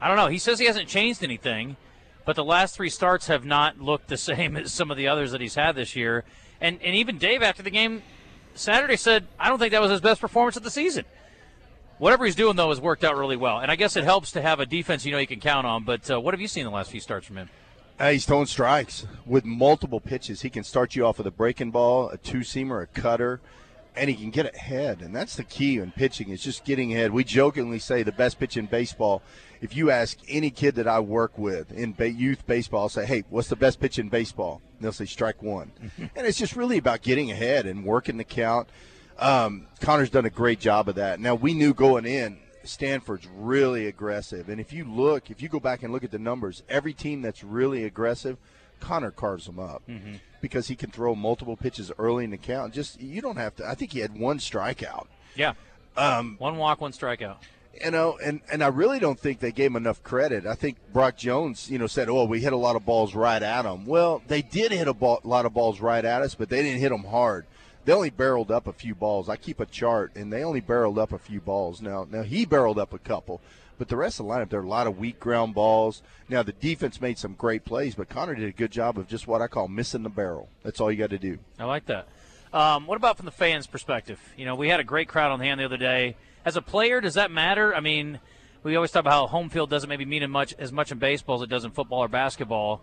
I 0.01 0.07
don't 0.07 0.17
know. 0.17 0.29
He 0.29 0.39
says 0.39 0.61
he 0.61 0.67
hasn't 0.67 0.89
changed 0.89 1.25
anything, 1.25 1.77
but 2.25 2.37
the 2.37 2.45
last 2.45 2.77
three 2.77 2.91
starts 2.91 3.27
have 3.27 3.45
not 3.45 3.81
looked 3.81 4.07
the 4.07 4.17
same 4.17 4.57
as 4.57 4.73
some 4.73 4.93
of 4.93 4.97
the 4.97 5.09
others 5.09 5.33
that 5.33 5.41
he's 5.41 5.57
had 5.57 5.75
this 5.75 5.97
year. 5.97 6.23
And 6.61 6.79
and 6.81 6.95
even 6.95 7.19
Dave 7.19 7.43
after 7.43 7.65
the 7.65 7.71
game 7.71 8.03
Saturday 8.55 8.97
said, 8.97 9.27
I 9.37 9.49
don't 9.49 9.59
think 9.59 9.73
that 9.73 9.81
was 9.81 9.91
his 9.91 10.01
best 10.01 10.21
performance 10.21 10.57
of 10.57 10.63
the 10.63 10.71
season. 10.71 11.05
Whatever 12.01 12.25
he's 12.25 12.35
doing 12.35 12.57
though 12.57 12.71
has 12.71 12.81
worked 12.81 13.05
out 13.05 13.17
really 13.17 13.37
well, 13.37 13.61
and 13.61 13.71
I 13.71 13.77
guess 13.77 13.95
it 13.95 14.05
helps 14.05 14.33
to 14.33 14.43
have 14.43 14.59
a 14.59 14.67
defense 14.67 15.05
you 15.05 15.13
know 15.13 15.19
you 15.19 15.27
can 15.27 15.39
count 15.39 15.67
on. 15.67 15.85
But 15.85 16.11
uh, 16.11 16.21
what 16.21 16.35
have 16.35 16.41
you 16.41 16.49
seen 16.49 16.65
the 16.65 16.71
last 16.71 16.91
few 16.91 17.01
starts 17.01 17.27
from 17.27 17.37
him? 17.37 17.51
Uh, 17.99 18.11
he's 18.11 18.25
throwing 18.25 18.47
strikes 18.47 19.07
with 19.27 19.45
multiple 19.45 20.01
pitches. 20.01 20.41
He 20.41 20.51
can 20.51 20.65
start 20.65 20.97
you 20.97 21.07
off 21.07 21.19
with 21.19 21.27
a 21.27 21.31
breaking 21.31 21.71
ball, 21.71 22.09
a 22.09 22.17
two 22.17 22.39
seamer, 22.39 22.83
a 22.83 22.87
cutter 22.87 23.41
and 23.97 24.09
he 24.09 24.17
can 24.17 24.31
get 24.31 24.55
ahead, 24.55 25.01
and 25.03 25.15
that's 25.15 25.37
the 25.37 25.45
key 25.45 25.79
in 25.79 25.91
pitching 25.91 26.31
is 26.31 26.43
just 26.43 26.65
getting 26.65 26.93
ahead. 26.93 27.11
We 27.11 27.25
jokingly 27.25 27.79
say 27.79 28.03
the 28.03 28.13
best 28.13 28.39
pitch 28.39 28.57
in 28.57 28.67
baseball. 28.67 29.23
If 29.61 29.77
you 29.77 29.91
ask 29.91 30.17
any 30.29 30.51
kid 30.51 30.77
that 30.77 30.89
I 30.89 31.01
work 31.01 31.37
with 31.37 31.73
in 31.73 31.95
youth 31.99 32.47
baseball, 32.47 32.83
I'll 32.83 32.89
say, 32.89 33.05
"Hey, 33.05 33.25
what's 33.29 33.49
the 33.49 33.57
best 33.57 33.81
pitch 33.81 33.99
in 33.99 34.09
baseball?" 34.09 34.63
And 34.79 34.85
they'll 34.85 34.93
say 34.93 35.07
strike 35.07 35.43
one, 35.43 35.73
and 35.99 36.27
it's 36.27 36.39
just 36.39 36.57
really 36.57 36.79
about 36.79 37.03
getting 37.03 37.31
ahead 37.31 37.67
and 37.67 37.85
working 37.85 38.17
the 38.17 38.25
count. 38.25 38.69
Um, 39.21 39.67
Connor's 39.81 40.11
done 40.11 40.25
a 40.25 40.31
great 40.31 40.61
job 40.61 40.89
of 40.89 40.97
that. 40.97 41.21
Now 41.21 41.35
we 41.35 41.55
knew 41.55 41.75
going 41.75 42.07
in 42.07 42.39
Stanford's 42.65 43.29
really 43.35 43.87
aggressive, 43.87 44.49
and 44.49 44.61
if 44.61 44.73
you 44.73 44.85
look, 44.85 45.31
if 45.31 45.43
you 45.43 45.49
go 45.49 45.61
back 45.61 45.83
and 45.83 45.93
look 45.93 46.05
at 46.05 46.11
the 46.11 46.19
numbers, 46.19 46.63
every 46.69 46.93
team 46.93 47.23
that's 47.23 47.45
really 47.45 47.85
aggressive, 47.85 48.39
Connor 48.81 49.11
carves 49.11 49.47
them 49.47 49.59
up. 49.59 49.83
Mm-hmm 49.89 50.17
because 50.41 50.69
he 50.69 50.77
can 50.77 50.91
throw 50.91 51.15
multiple 51.15 51.57
pitches 51.57 51.93
early 51.99 52.25
in 52.25 52.31
the 52.31 52.39
count. 52.39 52.75
Just 52.75 53.01
you 53.01 53.21
don't 53.21 53.37
have 53.37 53.55
to. 53.57 53.67
I 53.67 53.75
think 53.75 53.93
he 53.93 54.01
had 54.01 54.19
one 54.19 54.39
strikeout. 54.39 55.07
Yeah. 55.35 55.55
Um, 55.97 56.37
one 56.39 56.57
walk, 56.57 56.81
one 56.81 56.93
strikeout. 56.93 57.37
You 57.85 57.91
know, 57.93 58.19
and, 58.23 58.41
and 58.53 58.65
I 58.65 58.67
really 58.67 58.99
don't 58.99 59.19
think 59.19 59.39
they 59.39 59.53
gave 59.53 59.71
him 59.71 59.77
enough 59.77 60.03
credit. 60.03 60.45
I 60.45 60.55
think 60.55 60.77
Brock 60.93 61.17
Jones, 61.17 61.71
you 61.71 61.79
know, 61.79 61.87
said, 61.87 62.09
"Oh, 62.09 62.25
we 62.25 62.41
hit 62.41 62.53
a 62.53 62.57
lot 62.57 62.75
of 62.75 62.85
balls 62.85 63.15
right 63.15 63.43
at 63.43 63.65
him." 63.65 63.87
Well, 63.87 64.23
they 64.27 64.43
did 64.43 64.73
hit 64.73 64.89
a 64.89 64.93
ball, 64.93 65.21
lot 65.23 65.47
of 65.47 65.55
balls 65.55 65.81
right 65.81 66.05
at 66.05 66.23
us, 66.23 66.35
but 66.35 66.49
they 66.49 66.63
didn't 66.63 66.81
hit 66.81 66.91
them 66.91 67.05
hard. 67.05 67.47
They 67.85 67.93
only 67.93 68.11
barreled 68.11 68.51
up 68.51 68.67
a 68.67 68.73
few 68.73 68.95
balls. 68.95 69.29
I 69.29 69.37
keep 69.37 69.61
a 69.61 69.67
chart, 69.67 70.13
and 70.15 70.33
they 70.33 70.45
only 70.45 70.61
barreled 70.61 70.99
up 70.99 71.13
a 71.13 71.19
few 71.19 71.41
balls. 71.41 71.81
Now, 71.81 72.07
now 72.09 72.23
he 72.23 72.45
barreled 72.45 72.79
up 72.79 72.93
a 72.93 72.99
couple, 72.99 73.41
but 73.79 73.89
the 73.89 73.97
rest 73.97 74.21
of 74.21 74.27
the 74.27 74.33
lineup, 74.33 74.51
there 74.51 74.61
are 74.61 74.65
a 74.65 74.69
lot 74.69 74.87
of 74.87 74.99
weak 74.99 75.19
ground 75.19 75.55
balls. 75.55 76.03
Now, 76.29 76.43
the 76.43 76.53
defense 76.53 77.01
made 77.01 77.19
some 77.19 77.33
great 77.33 77.65
plays, 77.65 77.95
but 77.95 78.09
Connor 78.09 78.35
did 78.35 78.49
a 78.49 78.53
good 78.53 78.71
job 78.71 78.99
of 78.99 79.09
just 79.09 79.27
what 79.27 79.41
I 79.41 79.47
call 79.47 79.69
missing 79.69 80.03
the 80.03 80.11
barrel. 80.11 80.49
That's 80.63 80.81
all 80.81 80.93
you 80.93 80.99
got 80.99 81.11
to 81.11 81.19
do. 81.19 81.39
I 81.59 81.65
like 81.65 81.87
that. 81.87 82.07
Um, 82.53 82.87
what 82.87 82.97
about 82.97 83.17
from 83.17 83.27
the 83.27 83.33
fans' 83.33 83.67
perspective? 83.67 84.21
You 84.37 84.45
know, 84.45 84.57
we 84.57 84.69
had 84.69 84.81
a 84.81 84.85
great 84.85 85.09
crowd 85.09 85.33
on 85.33 85.41
hand 85.41 85.61
the 85.61 85.65
other 85.65 85.77
day. 85.77 86.17
As 86.45 86.57
a 86.57 86.63
player, 86.63 87.01
does 87.01 87.15
that 87.15 87.31
matter? 87.31 87.75
I 87.75 87.81
mean, 87.81 88.19
we 88.63 88.77
always 88.77 88.91
talk 88.91 89.01
about 89.01 89.13
how 89.13 89.27
home 89.27 89.49
field 89.49 89.71
doesn't 89.71 89.89
maybe 89.89 90.05
mean 90.05 90.29
much 90.31 90.55
as 90.59 90.73
much 90.73 90.93
in 90.93 90.99
baseball 90.99 91.37
as 91.37 91.43
it 91.43 91.49
does 91.49 91.65
in 91.65 91.71
football 91.71 92.01
or 92.01 92.09
basketball. 92.09 92.83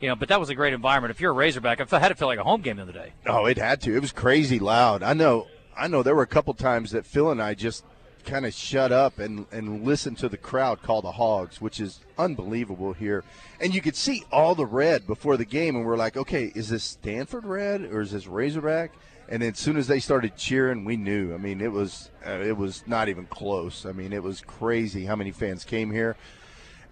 You 0.00 0.08
know, 0.08 0.16
but 0.16 0.28
that 0.28 0.38
was 0.38 0.48
a 0.48 0.54
great 0.54 0.74
environment. 0.74 1.10
If 1.10 1.20
you're 1.20 1.32
a 1.32 1.34
Razorback, 1.34 1.80
I 1.80 1.98
had 1.98 2.08
to 2.08 2.14
feel 2.14 2.28
like 2.28 2.38
a 2.38 2.44
home 2.44 2.60
game 2.60 2.76
the 2.76 2.82
other 2.82 2.92
day. 2.92 3.12
Oh, 3.26 3.46
it 3.46 3.58
had 3.58 3.80
to. 3.82 3.96
It 3.96 4.00
was 4.00 4.12
crazy 4.12 4.58
loud. 4.58 5.02
I 5.02 5.12
know. 5.12 5.46
I 5.76 5.88
know. 5.88 6.02
There 6.02 6.14
were 6.14 6.22
a 6.22 6.26
couple 6.26 6.54
times 6.54 6.92
that 6.92 7.04
Phil 7.04 7.30
and 7.30 7.42
I 7.42 7.54
just 7.54 7.84
kind 8.24 8.46
of 8.46 8.52
shut 8.54 8.92
up 8.92 9.18
and, 9.18 9.46
and 9.50 9.84
listen 9.84 10.14
to 10.16 10.28
the 10.28 10.36
crowd 10.36 10.82
call 10.82 11.02
the 11.02 11.12
Hogs, 11.12 11.60
which 11.60 11.80
is 11.80 12.00
unbelievable 12.16 12.92
here. 12.92 13.24
And 13.60 13.74
you 13.74 13.80
could 13.80 13.96
see 13.96 14.24
all 14.30 14.54
the 14.54 14.66
red 14.66 15.06
before 15.06 15.36
the 15.36 15.44
game, 15.44 15.74
and 15.74 15.84
we're 15.84 15.96
like, 15.96 16.16
okay, 16.16 16.52
is 16.54 16.68
this 16.68 16.84
Stanford 16.84 17.44
red 17.44 17.82
or 17.82 18.00
is 18.00 18.12
this 18.12 18.26
Razorback? 18.26 18.92
And 19.30 19.42
then 19.42 19.52
as 19.52 19.58
soon 19.58 19.76
as 19.76 19.88
they 19.88 20.00
started 20.00 20.36
cheering, 20.36 20.84
we 20.84 20.96
knew. 20.96 21.34
I 21.34 21.36
mean, 21.36 21.60
it 21.60 21.70
was 21.70 22.10
uh, 22.26 22.40
it 22.40 22.56
was 22.56 22.82
not 22.86 23.08
even 23.08 23.26
close. 23.26 23.84
I 23.84 23.92
mean, 23.92 24.12
it 24.12 24.22
was 24.22 24.40
crazy 24.40 25.04
how 25.04 25.16
many 25.16 25.32
fans 25.32 25.64
came 25.64 25.90
here. 25.90 26.16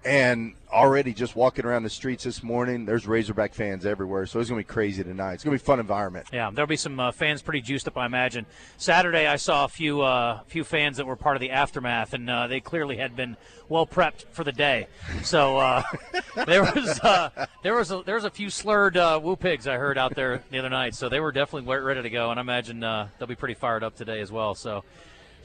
And 0.07 0.55
already 0.73 1.13
just 1.13 1.35
walking 1.35 1.65
around 1.65 1.83
the 1.83 1.91
streets 1.91 2.23
this 2.23 2.41
morning, 2.41 2.85
there's 2.85 3.09
Razorback 3.09 3.55
fans 3.55 3.85
everywhere. 3.85 4.25
So 4.27 4.39
it's 4.39 4.49
going 4.49 4.63
to 4.63 4.67
be 4.67 4.73
crazy 4.73 5.03
tonight. 5.03 5.35
It's 5.35 5.43
going 5.45 5.59
to 5.59 5.61
be 5.61 5.67
fun 5.67 5.81
environment. 5.81 6.29
Yeah, 6.33 6.49
there'll 6.53 6.69
be 6.69 6.77
some 6.77 7.01
uh, 7.01 7.11
fans 7.11 7.43
pretty 7.43 7.61
juiced 7.61 7.89
up, 7.89 7.99
I 7.99 8.07
imagine. 8.07 8.47
Saturday, 8.77 9.27
I 9.27 9.35
saw 9.35 9.65
a 9.65 9.69
few 9.69 10.03
uh, 10.03 10.43
few 10.47 10.63
fans 10.63 10.99
that 10.99 11.07
were 11.07 11.17
part 11.17 11.37
of 11.37 11.41
the 11.41 11.51
aftermath, 11.51 12.15
and 12.15 12.31
uh, 12.31 12.47
they 12.47 12.61
clearly 12.61 12.99
had 12.99 13.17
been 13.17 13.37
well 13.69 13.85
prepped 13.85 14.27
for 14.31 14.45
the 14.45 14.53
day. 14.53 14.87
So 15.25 15.57
uh, 15.57 15.83
there 16.47 16.63
was 16.63 17.01
uh, 17.01 17.47
there 17.65 17.75
was 17.75 17.91
a, 17.91 18.05
there 18.07 18.15
was 18.15 18.25
a 18.25 18.31
few 18.31 18.49
slurred 18.49 18.97
uh, 18.97 19.19
woo 19.21 19.35
pigs 19.35 19.67
I 19.67 19.75
heard 19.75 19.99
out 19.99 20.15
there 20.15 20.45
the 20.51 20.61
other 20.61 20.71
night. 20.71 20.95
So 20.95 21.09
they 21.09 21.19
were 21.19 21.33
definitely 21.33 21.77
ready 21.79 22.03
to 22.03 22.11
go, 22.11 22.31
and 22.31 22.39
I 22.39 22.43
imagine 22.43 22.79
they'll 22.79 23.27
be 23.27 23.35
pretty 23.35 23.55
fired 23.55 23.83
up 23.83 23.97
today 23.97 24.21
as 24.21 24.31
well. 24.31 24.55
So 24.55 24.85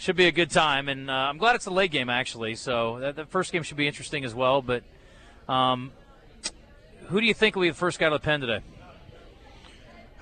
should 0.02 0.16
be 0.16 0.26
a 0.26 0.32
good 0.32 0.50
time. 0.50 0.90
And 0.90 1.10
uh, 1.10 1.14
I'm 1.14 1.38
glad 1.38 1.56
it's 1.56 1.68
a 1.68 1.72
late 1.72 1.92
game 1.92 2.10
actually. 2.10 2.56
So 2.56 3.00
that, 3.00 3.16
the 3.16 3.26
first 3.26 3.52
game 3.52 3.64
should 3.64 3.78
be 3.78 3.88
interesting 3.88 4.26
as 4.26 4.34
well. 4.34 4.62
But 4.62 4.84
um, 5.48 5.92
who 7.08 7.22
do 7.22 7.28
you 7.28 7.36
think 7.36 7.56
will 7.56 7.62
be 7.62 7.70
the 7.70 7.76
first 7.76 8.00
guy 8.00 8.10
to 8.10 8.16
the 8.16 8.20
pen 8.20 8.42
today? 8.42 8.62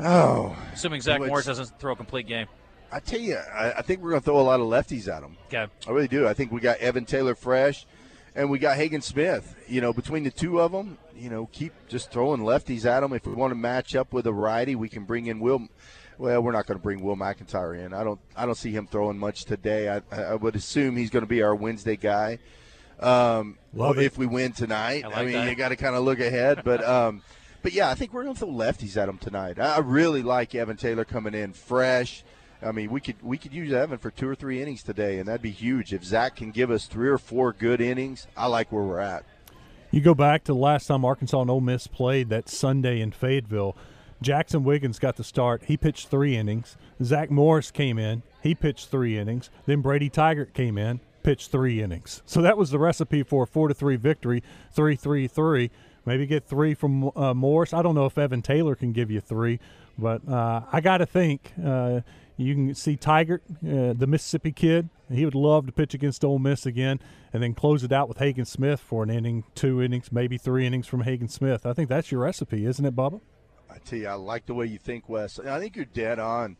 Oh, 0.01 0.55
assuming 0.73 1.01
Zach 1.01 1.19
Morris 1.19 1.45
doesn't 1.45 1.79
throw 1.79 1.93
a 1.93 1.95
complete 1.95 2.27
game. 2.27 2.47
I 2.91 2.99
tell 2.99 3.19
you, 3.19 3.35
I, 3.35 3.73
I 3.73 3.81
think 3.81 4.01
we're 4.01 4.11
going 4.11 4.21
to 4.21 4.25
throw 4.25 4.39
a 4.39 4.41
lot 4.41 4.59
of 4.59 4.67
lefties 4.67 5.07
at 5.13 5.23
him. 5.23 5.37
Okay. 5.47 5.67
I 5.87 5.91
really 5.91 6.07
do. 6.07 6.27
I 6.27 6.33
think 6.33 6.51
we 6.51 6.59
got 6.61 6.77
Evan 6.77 7.05
Taylor 7.05 7.35
fresh, 7.35 7.85
and 8.33 8.49
we 8.49 8.59
got 8.59 8.77
Hagen 8.77 9.01
Smith. 9.01 9.55
You 9.67 9.81
know, 9.81 9.93
between 9.93 10.23
the 10.23 10.31
two 10.31 10.59
of 10.59 10.71
them, 10.71 10.97
you 11.15 11.29
know, 11.29 11.49
keep 11.51 11.73
just 11.87 12.11
throwing 12.11 12.41
lefties 12.41 12.85
at 12.85 13.01
them. 13.01 13.13
If 13.13 13.27
we 13.27 13.33
want 13.33 13.51
to 13.51 13.55
match 13.55 13.95
up 13.95 14.13
with 14.13 14.25
a 14.25 14.33
righty, 14.33 14.73
we 14.75 14.89
can 14.89 15.03
bring 15.03 15.27
in 15.27 15.39
Will. 15.39 15.67
Well, 16.19 16.41
we're 16.41 16.51
not 16.51 16.67
going 16.67 16.77
to 16.77 16.83
bring 16.83 17.01
Will 17.01 17.15
McEntire 17.15 17.83
in. 17.83 17.93
I 17.93 18.03
don't. 18.03 18.19
I 18.35 18.45
don't 18.45 18.55
see 18.55 18.71
him 18.71 18.87
throwing 18.87 19.17
much 19.17 19.45
today. 19.45 19.89
I, 19.89 20.01
I 20.15 20.35
would 20.35 20.55
assume 20.55 20.97
he's 20.97 21.09
going 21.09 21.23
to 21.23 21.29
be 21.29 21.41
our 21.41 21.55
Wednesday 21.55 21.95
guy. 21.95 22.39
Um, 22.99 23.57
Love 23.73 23.97
if 23.97 24.13
it. 24.13 24.17
we 24.17 24.25
win 24.25 24.51
tonight, 24.51 25.05
I 25.05 25.21
I, 25.21 25.23
mean, 25.23 25.33
that. 25.35 25.49
you 25.49 25.55
got 25.55 25.69
to 25.69 25.77
kind 25.77 25.95
of 25.95 26.03
look 26.03 26.19
ahead. 26.19 26.63
But, 26.65 26.83
um, 26.85 27.21
but 27.61 27.71
yeah, 27.71 27.89
I 27.89 27.95
think 27.95 28.13
we're 28.13 28.23
going 28.23 28.35
to 28.35 28.39
throw 28.41 28.49
lefties 28.49 28.97
at 28.97 29.07
him 29.07 29.17
tonight. 29.17 29.57
I 29.57 29.75
I 29.75 29.79
really 29.79 30.21
like 30.21 30.53
Evan 30.53 30.75
Taylor 30.75 31.05
coming 31.05 31.33
in 31.33 31.53
fresh. 31.53 32.25
I 32.61 32.73
mean, 32.73 32.91
we 32.91 32.99
could 32.99 33.15
we 33.23 33.37
could 33.37 33.53
use 33.53 33.71
Evan 33.71 33.97
for 33.97 34.11
two 34.11 34.27
or 34.27 34.35
three 34.35 34.61
innings 34.61 34.83
today, 34.83 35.19
and 35.19 35.27
that'd 35.29 35.41
be 35.41 35.51
huge. 35.51 35.93
If 35.93 36.03
Zach 36.03 36.35
can 36.35 36.51
give 36.51 36.69
us 36.69 36.85
three 36.85 37.07
or 37.07 37.17
four 37.17 37.53
good 37.53 37.79
innings, 37.79 38.27
I 38.35 38.47
like 38.47 38.73
where 38.73 38.83
we're 38.83 38.99
at. 38.99 39.23
You 39.91 40.01
go 40.01 40.13
back 40.13 40.43
to 40.43 40.51
the 40.51 40.59
last 40.59 40.87
time 40.87 41.05
Arkansas 41.05 41.39
and 41.41 41.49
Ole 41.49 41.61
Miss 41.61 41.87
played 41.87 42.27
that 42.29 42.49
Sunday 42.49 42.99
in 42.99 43.11
Fayetteville. 43.11 43.77
Jaxon 44.23 44.63
Wiggins 44.63 44.99
got 44.99 45.15
the 45.15 45.23
start. 45.23 45.63
He 45.65 45.77
pitched 45.77 46.09
three 46.09 46.35
innings. 46.35 46.77
Zach 47.01 47.31
Morris 47.31 47.71
came 47.71 47.97
in. 47.97 48.23
He 48.41 48.53
pitched 48.53 48.89
three 48.89 49.17
innings. 49.17 49.49
Then 49.65 49.81
Brady 49.81 50.09
Tygart 50.09 50.53
came 50.53 50.77
in, 50.77 50.99
pitched 51.23 51.51
three 51.51 51.81
innings. 51.81 52.21
So 52.25 52.41
that 52.41 52.57
was 52.57 52.71
the 52.71 52.79
recipe 52.79 53.23
for 53.23 53.43
a 53.43 53.47
four 53.47 53.67
to 53.69 53.73
three 53.73 53.95
victory. 53.95 54.43
Three, 54.71 54.95
three, 54.95 55.27
three. 55.27 55.71
Maybe 56.05 56.25
get 56.25 56.45
three 56.45 56.73
from 56.73 57.11
uh, 57.15 57.33
Morris. 57.33 57.73
I 57.73 57.81
don't 57.81 57.95
know 57.95 58.05
if 58.05 58.17
Evan 58.17 58.41
Taylor 58.41 58.75
can 58.75 58.93
give 58.93 59.11
you 59.11 59.21
three, 59.21 59.59
but 59.97 60.27
uh, 60.27 60.61
I 60.71 60.81
got 60.81 60.97
to 60.97 61.05
think 61.05 61.53
uh, 61.63 62.01
you 62.35 62.55
can 62.55 62.73
see 62.75 62.97
Tygart, 62.97 63.41
uh, 63.63 63.93
the 63.93 64.07
Mississippi 64.07 64.51
kid. 64.51 64.89
He 65.11 65.25
would 65.25 65.35
love 65.35 65.65
to 65.65 65.71
pitch 65.71 65.93
against 65.93 66.23
Ole 66.23 66.39
Miss 66.39 66.65
again, 66.65 66.99
and 67.33 67.43
then 67.43 67.53
close 67.53 67.83
it 67.83 67.91
out 67.91 68.07
with 68.07 68.17
Hagen 68.17 68.45
Smith 68.45 68.79
for 68.79 69.03
an 69.03 69.09
inning, 69.09 69.43
two 69.55 69.81
innings, 69.81 70.11
maybe 70.11 70.37
three 70.37 70.65
innings 70.65 70.87
from 70.87 71.01
Hagen 71.01 71.27
Smith. 71.27 71.65
I 71.65 71.73
think 71.73 71.89
that's 71.89 72.11
your 72.11 72.21
recipe, 72.21 72.65
isn't 72.65 72.85
it, 72.85 72.95
Bubba? 72.95 73.21
I 73.71 73.77
tell 73.77 73.99
you, 73.99 74.07
I 74.07 74.13
like 74.13 74.45
the 74.45 74.53
way 74.53 74.65
you 74.65 74.77
think, 74.77 75.09
Wes. 75.09 75.39
I 75.39 75.59
think 75.59 75.75
you're 75.75 75.85
dead 75.85 76.19
on. 76.19 76.57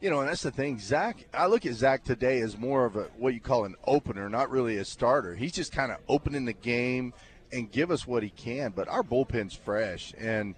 You 0.00 0.10
know, 0.10 0.20
and 0.20 0.28
that's 0.28 0.42
the 0.42 0.52
thing. 0.52 0.78
Zach, 0.78 1.26
I 1.34 1.46
look 1.46 1.66
at 1.66 1.74
Zach 1.74 2.04
today 2.04 2.40
as 2.40 2.56
more 2.56 2.84
of 2.84 2.94
a 2.94 3.04
what 3.16 3.34
you 3.34 3.40
call 3.40 3.64
an 3.64 3.74
opener, 3.84 4.28
not 4.28 4.50
really 4.50 4.76
a 4.76 4.84
starter. 4.84 5.34
He's 5.34 5.52
just 5.52 5.72
kind 5.72 5.90
of 5.90 5.98
opening 6.08 6.44
the 6.44 6.52
game 6.52 7.12
and 7.52 7.70
give 7.70 7.90
us 7.90 8.06
what 8.06 8.22
he 8.22 8.30
can. 8.30 8.70
But 8.70 8.86
our 8.88 9.02
bullpen's 9.02 9.54
fresh 9.54 10.14
and 10.16 10.54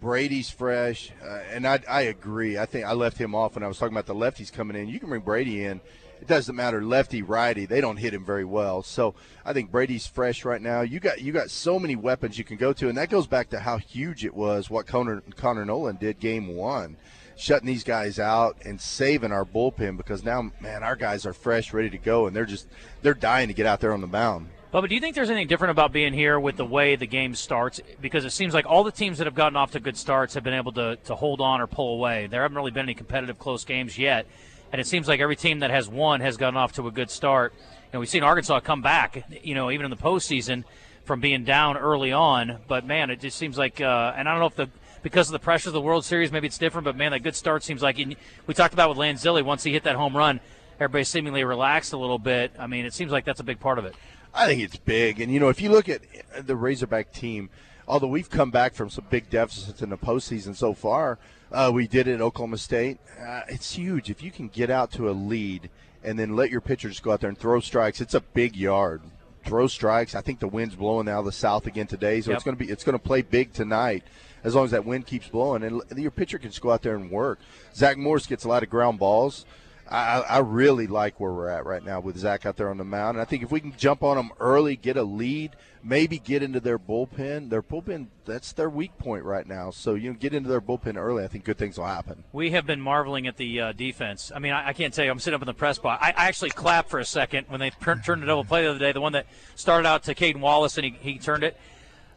Brady's 0.00 0.50
fresh, 0.50 1.12
uh, 1.24 1.42
and 1.52 1.66
I, 1.66 1.80
I 1.88 2.02
agree. 2.02 2.58
I 2.58 2.66
think 2.66 2.84
I 2.84 2.92
left 2.92 3.18
him 3.18 3.36
off 3.36 3.54
when 3.54 3.62
I 3.62 3.68
was 3.68 3.78
talking 3.78 3.94
about 3.94 4.06
the 4.06 4.16
lefties 4.16 4.52
coming 4.52 4.76
in. 4.76 4.88
You 4.88 4.98
can 4.98 5.08
bring 5.08 5.22
Brady 5.22 5.64
in. 5.64 5.80
It 6.22 6.28
doesn't 6.28 6.54
matter 6.54 6.84
lefty 6.84 7.20
righty; 7.20 7.66
they 7.66 7.80
don't 7.80 7.96
hit 7.96 8.14
him 8.14 8.24
very 8.24 8.44
well. 8.44 8.84
So 8.84 9.16
I 9.44 9.52
think 9.52 9.72
Brady's 9.72 10.06
fresh 10.06 10.44
right 10.44 10.62
now. 10.62 10.82
You 10.82 11.00
got 11.00 11.20
you 11.20 11.32
got 11.32 11.50
so 11.50 11.80
many 11.80 11.96
weapons 11.96 12.38
you 12.38 12.44
can 12.44 12.58
go 12.58 12.72
to, 12.74 12.88
and 12.88 12.96
that 12.96 13.10
goes 13.10 13.26
back 13.26 13.50
to 13.50 13.58
how 13.58 13.78
huge 13.78 14.24
it 14.24 14.32
was 14.32 14.70
what 14.70 14.86
Connor 14.86 15.20
Connor 15.34 15.64
Noland 15.64 15.98
did 15.98 16.20
game 16.20 16.54
one, 16.54 16.96
shutting 17.36 17.66
these 17.66 17.82
guys 17.82 18.20
out 18.20 18.56
and 18.64 18.80
saving 18.80 19.32
our 19.32 19.44
bullpen 19.44 19.96
because 19.96 20.22
now 20.22 20.52
man 20.60 20.84
our 20.84 20.94
guys 20.94 21.26
are 21.26 21.32
fresh, 21.32 21.72
ready 21.72 21.90
to 21.90 21.98
go, 21.98 22.28
and 22.28 22.36
they're 22.36 22.46
just 22.46 22.68
they're 23.02 23.14
dying 23.14 23.48
to 23.48 23.54
get 23.54 23.66
out 23.66 23.80
there 23.80 23.92
on 23.92 24.00
the 24.00 24.06
mound. 24.06 24.48
Bubba, 24.72 24.88
do 24.88 24.94
you 24.94 25.00
think 25.00 25.16
there's 25.16 25.28
anything 25.28 25.48
different 25.48 25.72
about 25.72 25.92
being 25.92 26.12
here 26.12 26.38
with 26.38 26.56
the 26.56 26.64
way 26.64 26.94
the 26.94 27.04
game 27.04 27.34
starts? 27.34 27.80
Because 28.00 28.24
it 28.24 28.30
seems 28.30 28.54
like 28.54 28.64
all 28.64 28.84
the 28.84 28.92
teams 28.92 29.18
that 29.18 29.26
have 29.26 29.34
gotten 29.34 29.56
off 29.56 29.72
to 29.72 29.80
good 29.80 29.96
starts 29.96 30.34
have 30.34 30.44
been 30.44 30.54
able 30.54 30.72
to, 30.72 30.96
to 31.04 31.16
hold 31.16 31.40
on 31.40 31.60
or 31.60 31.66
pull 31.66 31.94
away. 31.94 32.28
There 32.28 32.42
haven't 32.42 32.56
really 32.56 32.70
been 32.70 32.84
any 32.84 32.94
competitive 32.94 33.40
close 33.40 33.64
games 33.64 33.98
yet. 33.98 34.24
And 34.72 34.80
it 34.80 34.86
seems 34.86 35.06
like 35.06 35.20
every 35.20 35.36
team 35.36 35.60
that 35.60 35.70
has 35.70 35.88
won 35.88 36.20
has 36.20 36.36
gotten 36.36 36.56
off 36.56 36.72
to 36.72 36.88
a 36.88 36.90
good 36.90 37.10
start. 37.10 37.52
Know, 37.92 38.00
we've 38.00 38.08
seen 38.08 38.22
Arkansas 38.22 38.60
come 38.60 38.80
back, 38.80 39.24
you 39.44 39.54
know, 39.54 39.70
even 39.70 39.84
in 39.84 39.90
the 39.90 39.98
postseason 39.98 40.64
from 41.04 41.20
being 41.20 41.44
down 41.44 41.76
early 41.76 42.10
on. 42.10 42.60
But, 42.66 42.86
man, 42.86 43.10
it 43.10 43.20
just 43.20 43.36
seems 43.36 43.58
like, 43.58 43.82
uh, 43.82 44.14
and 44.16 44.26
I 44.28 44.32
don't 44.32 44.40
know 44.40 44.46
if 44.46 44.56
the 44.56 44.68
because 45.02 45.28
of 45.28 45.32
the 45.32 45.40
pressure 45.40 45.68
of 45.68 45.72
the 45.72 45.80
World 45.80 46.04
Series, 46.04 46.30
maybe 46.30 46.46
it's 46.46 46.58
different, 46.58 46.84
but, 46.84 46.96
man, 46.96 47.10
that 47.10 47.24
good 47.24 47.34
start 47.34 47.64
seems 47.64 47.82
like, 47.82 47.98
and 47.98 48.14
we 48.46 48.54
talked 48.54 48.72
about 48.72 48.88
with 48.88 48.98
Lanzilli, 48.98 49.42
once 49.42 49.64
he 49.64 49.72
hit 49.72 49.82
that 49.82 49.96
home 49.96 50.16
run, 50.16 50.38
everybody 50.76 51.02
seemingly 51.02 51.42
relaxed 51.42 51.92
a 51.92 51.96
little 51.96 52.20
bit. 52.20 52.52
I 52.56 52.68
mean, 52.68 52.86
it 52.86 52.94
seems 52.94 53.10
like 53.10 53.24
that's 53.24 53.40
a 53.40 53.44
big 53.44 53.58
part 53.58 53.78
of 53.78 53.84
it. 53.84 53.96
I 54.32 54.46
think 54.46 54.62
it's 54.62 54.76
big. 54.76 55.20
And, 55.20 55.32
you 55.32 55.40
know, 55.40 55.48
if 55.48 55.60
you 55.60 55.70
look 55.70 55.88
at 55.88 56.02
the 56.46 56.54
Razorback 56.54 57.12
team, 57.12 57.50
although 57.88 58.06
we've 58.06 58.30
come 58.30 58.52
back 58.52 58.74
from 58.74 58.90
some 58.90 59.04
big 59.10 59.28
deficits 59.28 59.82
in 59.82 59.90
the 59.90 59.98
postseason 59.98 60.54
so 60.54 60.72
far, 60.72 61.18
uh, 61.52 61.70
we 61.72 61.86
did 61.86 62.08
it 62.08 62.14
at 62.14 62.20
Oklahoma 62.20 62.58
State. 62.58 62.98
Uh, 63.20 63.42
it's 63.48 63.72
huge. 63.74 64.10
If 64.10 64.22
you 64.22 64.30
can 64.30 64.48
get 64.48 64.70
out 64.70 64.90
to 64.92 65.08
a 65.08 65.12
lead 65.12 65.70
and 66.02 66.18
then 66.18 66.34
let 66.36 66.50
your 66.50 66.60
pitchers 66.60 67.00
go 67.00 67.12
out 67.12 67.20
there 67.20 67.28
and 67.28 67.38
throw 67.38 67.60
strikes, 67.60 68.00
it's 68.00 68.14
a 68.14 68.20
big 68.20 68.56
yard. 68.56 69.02
Throw 69.44 69.66
strikes. 69.66 70.14
I 70.14 70.20
think 70.20 70.38
the 70.40 70.48
wind's 70.48 70.76
blowing 70.76 71.08
out 71.08 71.20
of 71.20 71.24
the 71.24 71.32
south 71.32 71.66
again 71.66 71.86
today, 71.86 72.20
so 72.20 72.30
Yep. 72.30 72.36
it's 72.36 72.44
going 72.44 72.56
to 72.56 72.64
be 72.64 72.70
it's 72.70 72.84
going 72.84 72.98
to 72.98 73.04
play 73.04 73.22
big 73.22 73.52
tonight. 73.52 74.04
As 74.44 74.54
long 74.56 74.64
as 74.64 74.70
that 74.72 74.84
wind 74.84 75.06
keeps 75.06 75.28
blowing, 75.28 75.62
and 75.62 75.82
your 75.96 76.10
pitcher 76.10 76.36
can 76.38 76.50
just 76.50 76.60
go 76.62 76.72
out 76.72 76.82
there 76.82 76.96
and 76.96 77.10
work. 77.10 77.38
Zach 77.74 77.96
Morris 77.96 78.26
gets 78.26 78.44
a 78.44 78.48
lot 78.48 78.62
of 78.64 78.70
ground 78.70 78.98
balls. 78.98 79.44
I, 79.92 80.20
I 80.20 80.38
really 80.38 80.86
like 80.86 81.20
where 81.20 81.32
we're 81.32 81.50
at 81.50 81.66
right 81.66 81.84
now 81.84 82.00
with 82.00 82.16
Zach 82.16 82.46
out 82.46 82.56
there 82.56 82.70
on 82.70 82.78
the 82.78 82.84
mound. 82.84 83.16
And 83.16 83.20
I 83.20 83.26
think 83.26 83.42
if 83.42 83.50
we 83.50 83.60
can 83.60 83.76
jump 83.76 84.02
on 84.02 84.16
them 84.16 84.30
early, 84.40 84.74
get 84.74 84.96
a 84.96 85.02
lead, 85.02 85.54
maybe 85.84 86.18
get 86.18 86.42
into 86.42 86.60
their 86.60 86.78
bullpen. 86.78 87.50
Their 87.50 87.62
bullpen, 87.62 88.06
that's 88.24 88.52
their 88.52 88.70
weak 88.70 88.96
point 88.96 89.24
right 89.24 89.46
now. 89.46 89.70
So, 89.70 89.92
you 89.94 90.10
know, 90.10 90.16
get 90.18 90.32
into 90.32 90.48
their 90.48 90.62
bullpen 90.62 90.96
early. 90.96 91.24
I 91.24 91.28
think 91.28 91.44
good 91.44 91.58
things 91.58 91.76
will 91.76 91.86
happen. 91.86 92.24
We 92.32 92.52
have 92.52 92.64
been 92.66 92.80
marveling 92.80 93.26
at 93.26 93.36
the 93.36 93.60
uh, 93.60 93.72
defense. 93.72 94.32
I 94.34 94.38
mean, 94.38 94.52
I, 94.52 94.68
I 94.68 94.72
can't 94.72 94.94
tell 94.94 95.04
you. 95.04 95.10
I'm 95.10 95.18
sitting 95.18 95.34
up 95.34 95.42
in 95.42 95.46
the 95.46 95.52
press 95.52 95.76
box. 95.76 96.02
I, 96.02 96.12
I 96.16 96.28
actually 96.28 96.50
clapped 96.50 96.88
for 96.88 96.98
a 96.98 97.04
second 97.04 97.48
when 97.48 97.60
they 97.60 97.70
per- 97.70 98.00
turned 98.00 98.22
a 98.22 98.26
double 98.26 98.44
play 98.44 98.62
the 98.62 98.70
other 98.70 98.78
day. 98.78 98.92
The 98.92 99.00
one 99.02 99.12
that 99.12 99.26
started 99.56 99.86
out 99.86 100.04
to 100.04 100.14
Cayden 100.14 100.40
Wallace 100.40 100.78
and 100.78 100.86
he, 100.86 100.96
he 101.00 101.18
turned 101.18 101.44
it. 101.44 101.54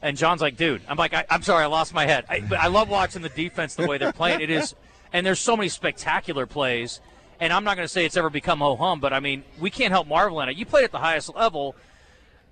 And 0.01 0.15
John's 0.15 0.39
like, 0.39 0.55
dude, 0.55 0.81
I'm 0.87 0.97
like, 0.97 1.13
I, 1.13 1.25
I'm 1.29 1.41
sorry, 1.41 1.63
I 1.63 1.67
lost 1.67 1.93
my 1.93 2.05
head. 2.05 2.23
I, 2.29 2.39
but 2.39 2.59
I 2.59 2.67
love 2.67 2.89
watching 2.89 3.21
the 3.21 3.29
defense 3.29 3.75
the 3.75 3.85
way 3.85 3.97
they're 3.97 4.13
playing. 4.13 4.39
It 4.39 4.49
is, 4.49 4.75
and 5.11 5.25
there's 5.25 5.39
so 5.39 5.57
many 5.57 5.67
spectacular 5.67 6.45
plays. 6.45 7.01
And 7.39 7.51
I'm 7.51 7.63
not 7.63 7.75
going 7.75 7.85
to 7.85 7.91
say 7.91 8.05
it's 8.05 8.17
ever 8.17 8.29
become 8.29 8.59
ho 8.59 8.75
hum, 8.75 8.99
but 8.99 9.13
I 9.13 9.19
mean, 9.19 9.43
we 9.59 9.69
can't 9.69 9.91
help 9.91 10.07
marveling 10.07 10.47
at 10.47 10.53
it. 10.53 10.57
You 10.57 10.65
played 10.65 10.85
at 10.85 10.91
the 10.91 10.99
highest 10.99 11.33
level. 11.35 11.75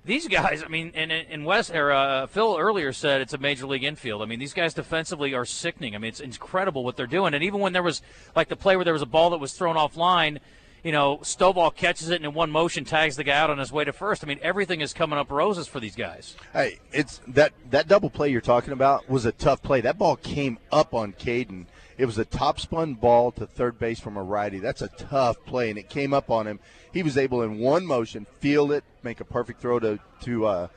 These 0.05 0.27
guys, 0.27 0.61
I 0.63 0.67
mean, 0.67 0.91
and 0.95 1.11
in 1.11 1.45
West 1.45 1.73
uh, 1.73 2.27
Phil 2.27 2.57
earlier 2.59 2.91
said 2.91 3.21
it's 3.21 3.33
a 3.33 3.37
major 3.37 3.65
league 3.65 3.85
infield. 3.85 4.21
I 4.21 4.25
mean, 4.25 4.39
these 4.39 4.53
guys 4.53 4.73
defensively 4.73 5.33
are 5.33 5.45
sickening. 5.45 5.95
I 5.95 5.97
mean, 5.97 6.09
it's 6.09 6.19
incredible 6.19 6.83
what 6.83 6.97
they're 6.97 7.07
doing. 7.07 7.33
And 7.33 7.41
even 7.43 7.61
when 7.61 7.71
there 7.71 7.83
was 7.83 8.01
like 8.35 8.49
the 8.49 8.57
play 8.57 8.75
where 8.75 8.83
there 8.83 8.93
was 8.93 9.01
a 9.01 9.07
ball 9.07 9.29
that 9.29 9.37
was 9.39 9.53
thrown 9.53 9.77
offline, 9.77 10.39
you 10.83 10.91
know, 10.91 11.19
Stovall 11.19 11.73
catches 11.73 12.09
it 12.09 12.17
and 12.17 12.25
in 12.25 12.33
one 12.33 12.51
motion 12.51 12.83
tags 12.83 13.15
the 13.15 13.23
guy 13.23 13.37
out 13.37 13.49
on 13.49 13.57
his 13.57 13.71
way 13.71 13.85
to 13.85 13.93
first. 13.93 14.23
I 14.23 14.27
mean, 14.27 14.39
everything 14.41 14.81
is 14.81 14.91
coming 14.91 15.17
up 15.17 15.31
roses 15.31 15.67
for 15.67 15.79
these 15.79 15.95
guys. 15.95 16.35
Hey, 16.51 16.79
it's 16.91 17.21
that 17.29 17.53
that 17.71 17.87
double 17.87 18.09
play 18.09 18.29
you're 18.29 18.41
talking 18.41 18.73
about 18.73 19.09
was 19.09 19.25
a 19.25 19.31
tough 19.31 19.63
play. 19.63 19.79
That 19.79 19.97
ball 19.97 20.17
came 20.17 20.59
up 20.71 20.93
on 20.93 21.13
Caden. 21.13 21.65
It 21.97 22.05
was 22.05 22.17
a 22.17 22.25
top 22.25 22.59
spun 22.59 22.95
ball 22.95 23.31
to 23.33 23.45
third 23.45 23.77
base 23.79 23.99
from 23.99 24.17
a 24.17 24.23
righty. 24.23 24.59
That's 24.59 24.81
a 24.81 24.87
tough 24.87 25.43
play, 25.45 25.69
and 25.69 25.77
it 25.77 25.89
came 25.89 26.13
up 26.13 26.29
on 26.31 26.47
him. 26.47 26.59
He 26.91 27.03
was 27.03 27.17
able 27.17 27.41
in 27.43 27.59
one 27.59 27.85
motion 27.85 28.25
field 28.39 28.71
it, 28.71 28.83
make 29.03 29.19
a 29.19 29.25
perfect 29.25 29.61
throw 29.61 29.79
to 29.79 29.99
to 30.21 30.45
uh, 30.45 30.67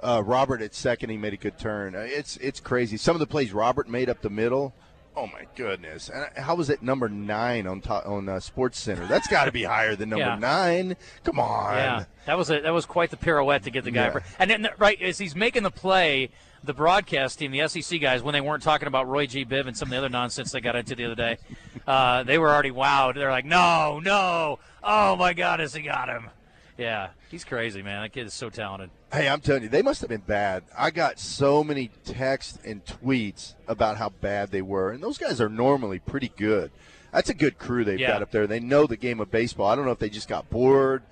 uh, 0.00 0.22
Robert 0.24 0.60
at 0.62 0.74
second. 0.74 1.10
He 1.10 1.16
made 1.16 1.32
a 1.32 1.36
good 1.38 1.58
turn. 1.58 1.94
Uh, 1.94 2.00
It's 2.00 2.36
it's 2.38 2.60
crazy. 2.60 2.96
Some 2.96 3.14
of 3.16 3.20
the 3.20 3.26
plays 3.26 3.52
Robert 3.52 3.88
made 3.88 4.08
up 4.08 4.20
the 4.22 4.30
middle. 4.30 4.74
Oh 5.16 5.28
my 5.28 5.46
goodness! 5.54 6.10
And 6.12 6.26
how 6.36 6.56
was 6.56 6.70
it 6.70 6.82
number 6.82 7.08
nine 7.08 7.68
on 7.68 7.80
top, 7.80 8.04
on 8.04 8.28
uh, 8.28 8.40
Sports 8.40 8.80
Center? 8.80 9.06
That's 9.06 9.28
got 9.28 9.44
to 9.44 9.52
be 9.52 9.62
higher 9.62 9.94
than 9.94 10.08
number 10.08 10.24
Yeah. 10.24 10.34
nine. 10.38 10.96
Come 11.22 11.38
on. 11.38 11.74
Yeah, 11.76 12.04
that 12.26 12.36
was 12.36 12.50
a, 12.50 12.60
that 12.62 12.72
was 12.74 12.84
quite 12.84 13.10
the 13.10 13.16
pirouette 13.16 13.62
to 13.62 13.70
get 13.70 13.84
the 13.84 13.92
guy. 13.92 14.06
Yeah. 14.08 14.18
And 14.40 14.50
then 14.50 14.68
right 14.76 15.00
as 15.00 15.18
he's 15.18 15.36
making 15.36 15.62
the 15.62 15.70
play, 15.70 16.30
the 16.64 16.74
broadcast 16.74 17.38
team, 17.38 17.52
the 17.52 17.66
SEC 17.68 18.00
guys, 18.00 18.22
when 18.22 18.32
they 18.32 18.40
weren't 18.40 18.62
talking 18.62 18.88
about 18.88 19.08
Roy 19.08 19.26
G. 19.26 19.44
Biv 19.44 19.66
and 19.66 19.76
some 19.76 19.86
of 19.88 19.90
the 19.90 19.98
other 19.98 20.08
nonsense 20.08 20.52
they 20.52 20.60
got 20.60 20.76
into 20.76 20.94
the 20.94 21.04
other 21.04 21.14
day, 21.14 21.38
uh, 21.86 22.22
they 22.22 22.38
were 22.38 22.48
already 22.52 22.70
wowed. 22.70 23.14
They're 23.14 23.30
like, 23.30 23.44
no, 23.44 24.00
no, 24.02 24.58
oh 24.82 25.16
my 25.16 25.32
God, 25.34 25.60
has 25.60 25.74
he 25.74 25.82
got 25.82 26.08
him? 26.08 26.30
Yeah, 26.76 27.10
he's 27.30 27.44
crazy, 27.44 27.82
man. 27.82 28.02
That 28.02 28.12
kid 28.12 28.26
is 28.26 28.34
so 28.34 28.50
talented. 28.50 28.90
Hey, 29.12 29.28
I'm 29.28 29.40
telling 29.40 29.62
you, 29.62 29.68
they 29.68 29.82
must 29.82 30.00
have 30.00 30.10
been 30.10 30.22
bad. 30.26 30.64
I 30.76 30.90
got 30.90 31.20
so 31.20 31.62
many 31.62 31.88
texts 32.04 32.58
and 32.64 32.84
tweets 32.84 33.54
about 33.68 33.96
how 33.96 34.08
bad 34.08 34.50
they 34.50 34.62
were, 34.62 34.90
and 34.90 35.00
those 35.02 35.18
guys 35.18 35.40
are 35.40 35.48
normally 35.48 36.00
pretty 36.00 36.32
good. 36.36 36.72
That's 37.12 37.30
a 37.30 37.34
good 37.34 37.58
crew 37.58 37.84
they've 37.84 38.00
Yeah. 38.00 38.08
got 38.08 38.22
up 38.22 38.32
there. 38.32 38.48
They 38.48 38.58
know 38.58 38.88
the 38.88 38.96
game 38.96 39.20
of 39.20 39.30
baseball. 39.30 39.68
I 39.68 39.76
don't 39.76 39.84
know 39.84 39.92
if 39.92 40.00
they 40.00 40.10
just 40.10 40.28
got 40.28 40.50
bored, 40.50 41.04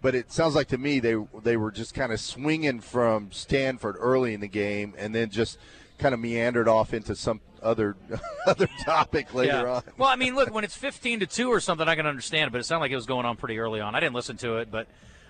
but 0.00 0.14
it 0.14 0.32
sounds 0.32 0.54
like 0.54 0.68
to 0.68 0.78
me 0.78 1.00
they 1.00 1.16
they 1.42 1.56
were 1.56 1.70
just 1.70 1.94
kind 1.94 2.12
of 2.12 2.20
swinging 2.20 2.80
from 2.80 3.32
Stanford 3.32 3.96
early 3.98 4.34
in 4.34 4.40
the 4.40 4.48
game, 4.48 4.94
and 4.96 5.14
then 5.14 5.30
just 5.30 5.58
kind 5.98 6.14
of 6.14 6.20
meandered 6.20 6.68
off 6.68 6.94
into 6.94 7.14
some 7.14 7.40
other 7.62 7.96
other 8.46 8.68
topic 8.84 9.34
later 9.34 9.52
yeah. 9.52 9.72
on. 9.74 9.82
Well, 9.96 10.08
I 10.08 10.16
mean, 10.16 10.34
look, 10.34 10.52
when 10.52 10.64
it's 10.64 10.76
15 10.76 11.20
to 11.20 11.26
two 11.26 11.48
or 11.48 11.60
something, 11.60 11.88
I 11.88 11.94
can 11.94 12.06
understand 12.06 12.48
it, 12.48 12.52
but 12.52 12.60
it 12.60 12.64
sounded 12.64 12.82
like 12.82 12.92
it 12.92 12.96
was 12.96 13.06
going 13.06 13.26
on 13.26 13.36
pretty 13.36 13.58
early 13.58 13.80
on. 13.80 13.94
I 13.94 14.00
didn't 14.00 14.14
listen 14.14 14.36
to 14.38 14.58
it, 14.58 14.70
but 14.70 14.86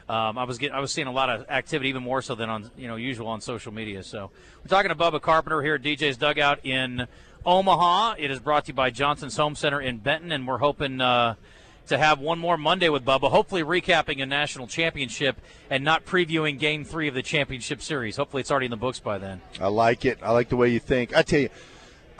um, 0.09 0.39
I 0.39 0.45
was 0.45 0.59
getting, 0.59 0.75
I 0.75 0.81
was 0.81 0.93
seeing 0.93 1.07
a 1.07 1.13
lot 1.13 1.29
of 1.29 1.49
activity, 1.51 1.91
even 1.91 2.03
more 2.03 2.23
so 2.23 2.35
than 2.35 2.49
on 2.49 2.71
you 2.77 2.89
know 2.89 2.97
usual 2.97 3.29
on 3.29 3.41
social 3.41 3.73
media. 3.73 4.03
So 4.03 4.31
we're 4.63 4.69
talking 4.69 4.91
to 4.91 4.95
Bubba 4.95 5.21
Carpenter 5.21 5.63
here 5.63 5.75
at 5.75 5.83
DJ's 5.83 6.17
Dugout 6.17 6.65
in 6.65 7.07
Omaha. 7.45 8.15
It 8.19 8.31
is 8.31 8.41
brought 8.41 8.67
to 8.67 8.69
you 8.69 8.75
by 8.75 8.91
Johnston's 8.91 9.37
Home 9.37 9.55
Center 9.55 9.81
in 9.81 9.99
Benton, 9.99 10.33
and 10.33 10.47
we're 10.47 10.59
hoping 10.59 11.01
uh, 11.01 11.35
to 11.89 11.99
have 11.99 12.21
one 12.21 12.39
more 12.39 12.57
Monday 12.57 12.89
with 12.89 13.05
Bubba, 13.05 13.31
hopefully 13.31 13.63
recapping 13.63 14.23
a 14.23 14.27
national 14.27 14.67
championship 14.67 15.41
and 15.71 15.85
not 15.85 16.05
previewing 16.05 16.59
game 16.59 16.85
three 16.85 17.09
of 17.09 17.15
the 17.15 17.23
championship 17.23 17.83
series. 17.83 18.17
Hopefully 18.17 18.41
it's 18.41 18.51
already 18.51 18.67
in 18.67 18.71
the 18.71 18.77
books 18.77 19.01
by 19.01 19.19
then. 19.19 19.41
I 19.61 19.69
like 19.69 20.05
it. 20.05 20.19
I 20.23 20.33
like 20.33 20.49
the 20.49 20.57
way 20.57 20.69
you 20.69 20.81
think. 20.81 21.17
I 21.17 21.23
tell 21.23 21.41
you, 21.41 21.51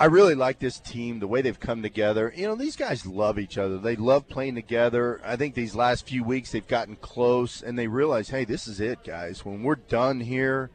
I 0.01 0.05
really 0.05 0.35
like 0.37 0.61
this 0.61 0.79
team, 0.79 1.19
the 1.19 1.27
way 1.27 1.43
they've 1.43 1.59
come 1.59 1.83
together. 1.83 2.33
You 2.37 2.47
know, 2.47 2.55
these 2.55 2.77
guys 2.77 3.05
love 3.05 3.39
each 3.39 3.59
other. 3.59 3.79
They 3.79 3.97
love 3.97 4.29
playing 4.29 4.55
together. 4.55 5.21
I 5.25 5.37
think 5.37 5.55
these 5.55 5.75
last 5.75 6.07
few 6.07 6.23
weeks 6.23 6.53
they've 6.53 6.67
gotten 6.67 6.97
close 6.97 7.63
and 7.63 7.79
they 7.79 7.89
realize, 7.89 8.29
hey, 8.29 8.45
this 8.45 8.69
is 8.69 8.81
it, 8.81 9.03
guys. 9.05 9.45
When 9.45 9.63
we're 9.63 9.75
done 9.75 10.21
here, 10.21 10.71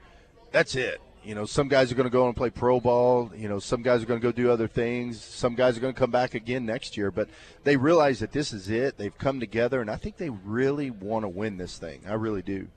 that's 0.51 0.75
it. 0.75 1.01
You 1.23 1.35
know, 1.35 1.45
some 1.45 1.69
guys 1.69 1.91
are 1.91 1.95
going 1.95 2.07
to 2.07 2.11
go 2.11 2.27
and 2.27 2.35
play 2.35 2.49
pro 2.49 2.79
ball. 2.79 3.31
You 3.35 3.47
know, 3.47 3.59
some 3.59 3.81
guys 3.81 4.03
are 4.03 4.05
going 4.05 4.19
to 4.19 4.23
go 4.23 4.31
do 4.31 4.51
other 4.51 4.67
things. 4.67 5.21
Some 5.23 5.55
guys 5.55 5.77
are 5.77 5.79
going 5.79 5.93
to 5.93 5.99
come 5.99 6.11
back 6.11 6.35
again 6.35 6.65
next 6.65 6.97
year. 6.97 7.11
But 7.11 7.29
they 7.63 7.77
realize 7.77 8.19
that 8.19 8.31
this 8.33 8.51
is 8.51 8.69
it. 8.69 8.97
They've 8.97 9.17
come 9.17 9.39
together, 9.39 9.79
and 9.79 9.89
I 9.89 9.95
think 9.95 10.17
they 10.17 10.29
really 10.29 10.91
want 10.91 11.23
to 11.23 11.29
win 11.29 11.57
this 11.57 11.77
thing. 11.77 12.01
I 12.07 12.13
really 12.13 12.41
do. 12.41 12.67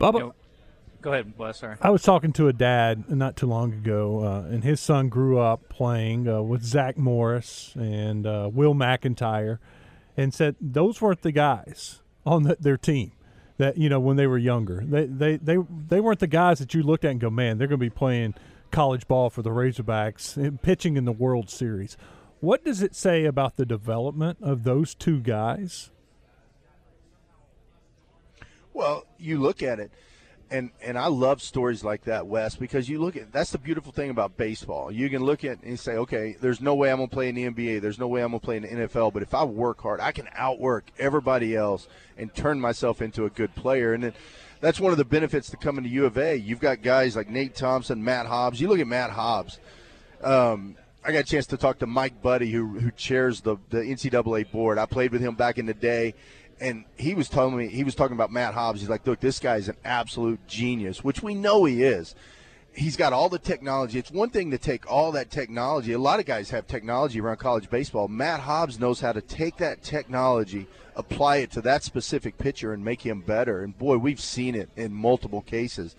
Bubba, 0.00 0.14
You 0.14 0.20
know, 0.20 0.34
go 1.02 1.12
ahead, 1.12 1.32
Wes. 1.36 1.58
Sorry. 1.58 1.76
I 1.80 1.90
was 1.90 2.02
talking 2.02 2.32
to 2.34 2.46
a 2.48 2.52
dad 2.52 3.10
not 3.10 3.36
too 3.36 3.46
long 3.46 3.72
ago, 3.72 4.24
uh, 4.24 4.48
and 4.48 4.62
his 4.62 4.80
son 4.80 5.08
grew 5.08 5.38
up 5.38 5.68
playing 5.68 6.28
uh, 6.28 6.42
with 6.42 6.62
Zach 6.62 6.96
Morris 6.96 7.72
and 7.74 8.26
uh, 8.26 8.48
Will 8.52 8.74
McEntire, 8.74 9.58
and 10.16 10.32
said 10.32 10.54
those 10.60 11.00
weren't 11.00 11.22
the 11.22 11.32
guys 11.32 12.02
on 12.24 12.44
the, 12.44 12.56
their 12.60 12.76
team 12.76 13.12
that 13.60 13.76
you 13.76 13.90
know 13.90 14.00
when 14.00 14.16
they 14.16 14.26
were 14.26 14.38
younger. 14.38 14.82
They 14.82 15.04
they 15.04 15.36
they 15.36 15.58
they 15.88 16.00
weren't 16.00 16.18
the 16.18 16.26
guys 16.26 16.58
that 16.60 16.72
you 16.72 16.82
looked 16.82 17.04
at 17.04 17.10
and 17.12 17.20
go, 17.20 17.28
man, 17.28 17.58
they're 17.58 17.68
going 17.68 17.78
to 17.78 17.84
be 17.84 17.90
playing 17.90 18.34
college 18.70 19.06
ball 19.06 19.28
for 19.28 19.42
the 19.42 19.50
Razorbacks 19.50 20.36
and 20.36 20.60
pitching 20.60 20.96
in 20.96 21.04
the 21.04 21.12
World 21.12 21.50
Series. 21.50 21.98
What 22.40 22.64
does 22.64 22.80
it 22.80 22.94
say 22.94 23.26
about 23.26 23.56
the 23.56 23.66
development 23.66 24.38
of 24.40 24.64
those 24.64 24.94
two 24.94 25.20
guys? 25.20 25.90
Well, 28.72 29.04
you 29.18 29.38
look 29.38 29.62
at 29.62 29.78
it, 29.78 29.90
and 30.50 30.70
and 30.82 30.98
I 30.98 31.06
love 31.06 31.40
stories 31.40 31.84
like 31.84 32.04
that, 32.04 32.26
Wes, 32.26 32.56
because 32.56 32.88
you 32.88 33.00
look 33.00 33.16
at 33.16 33.32
that's 33.32 33.50
the 33.50 33.58
beautiful 33.58 33.92
thing 33.92 34.10
about 34.10 34.36
baseball. 34.36 34.90
You 34.90 35.08
can 35.08 35.22
look 35.22 35.44
at 35.44 35.62
and 35.62 35.78
say, 35.78 35.92
okay, 35.92 36.36
there's 36.40 36.60
no 36.60 36.74
way 36.74 36.90
I'm 36.90 36.98
gonna 36.98 37.08
play 37.08 37.28
in 37.28 37.34
the 37.34 37.44
NBA, 37.44 37.80
there's 37.80 37.98
no 37.98 38.08
way 38.08 38.22
I'm 38.22 38.30
gonna 38.30 38.40
play 38.40 38.56
in 38.56 38.62
the 38.62 38.68
NFL, 38.68 39.12
but 39.12 39.22
if 39.22 39.34
I 39.34 39.44
work 39.44 39.80
hard, 39.80 40.00
I 40.00 40.12
can 40.12 40.28
outwork 40.34 40.90
everybody 40.98 41.54
else 41.54 41.86
and 42.16 42.34
turn 42.34 42.60
myself 42.60 43.00
into 43.00 43.24
a 43.24 43.30
good 43.30 43.54
player. 43.54 43.94
And 43.94 44.02
then 44.02 44.12
that's 44.60 44.80
one 44.80 44.92
of 44.92 44.98
the 44.98 45.04
benefits 45.04 45.50
to 45.50 45.56
coming 45.56 45.84
to 45.84 45.90
U 45.90 46.04
of 46.04 46.18
A. 46.18 46.36
You've 46.36 46.60
got 46.60 46.82
guys 46.82 47.16
like 47.16 47.28
Nate 47.28 47.54
Thompson, 47.54 48.02
Matt 48.04 48.26
Hobbs. 48.26 48.60
You 48.60 48.68
look 48.68 48.80
at 48.80 48.86
Matt 48.86 49.10
Hobbs. 49.10 49.58
Um, 50.22 50.76
I 51.02 51.12
got 51.12 51.20
a 51.20 51.24
chance 51.24 51.46
to 51.46 51.56
talk 51.56 51.78
to 51.78 51.86
Mike 51.86 52.20
Buddie, 52.20 52.50
who 52.50 52.78
who 52.78 52.90
chairs 52.90 53.40
the 53.40 53.56
the 53.70 53.78
NCAA 53.78 54.50
board. 54.50 54.78
I 54.78 54.84
played 54.86 55.12
with 55.12 55.22
him 55.22 55.34
back 55.34 55.56
in 55.56 55.64
the 55.64 55.74
day, 55.74 56.14
and 56.60 56.84
he 56.96 57.14
was 57.14 57.28
telling 57.28 57.56
me 57.56 57.68
he 57.68 57.84
was 57.84 57.94
talking 57.94 58.14
about 58.14 58.30
Matt 58.30 58.54
Hobbs. 58.54 58.80
He's 58.80 58.90
like, 58.90 59.06
look, 59.06 59.20
this 59.20 59.38
guy 59.38 59.56
is 59.56 59.68
an 59.68 59.76
absolute 59.84 60.46
genius, 60.46 61.02
which 61.02 61.22
we 61.22 61.34
know 61.34 61.64
he 61.64 61.82
is. 61.82 62.14
He's 62.72 62.96
got 62.96 63.12
all 63.12 63.28
the 63.28 63.38
technology. 63.38 63.98
It's 63.98 64.12
one 64.12 64.30
thing 64.30 64.52
to 64.52 64.58
take 64.58 64.90
all 64.90 65.10
that 65.12 65.30
technology. 65.30 65.92
A 65.92 65.98
lot 65.98 66.20
of 66.20 66.26
guys 66.26 66.50
have 66.50 66.66
technology 66.66 67.20
around 67.20 67.38
college 67.38 67.68
baseball. 67.68 68.06
Matt 68.06 68.40
Hobbs 68.40 68.78
knows 68.78 69.00
how 69.00 69.12
to 69.12 69.20
take 69.20 69.56
that 69.56 69.82
technology, 69.82 70.68
apply 70.94 71.38
it 71.38 71.50
to 71.52 71.60
that 71.62 71.82
specific 71.82 72.38
pitcher, 72.38 72.72
and 72.72 72.84
make 72.84 73.04
him 73.04 73.22
better. 73.22 73.62
And 73.64 73.76
boy, 73.76 73.96
we've 73.96 74.20
seen 74.20 74.54
it 74.54 74.68
in 74.76 74.92
multiple 74.92 75.42
cases. 75.42 75.96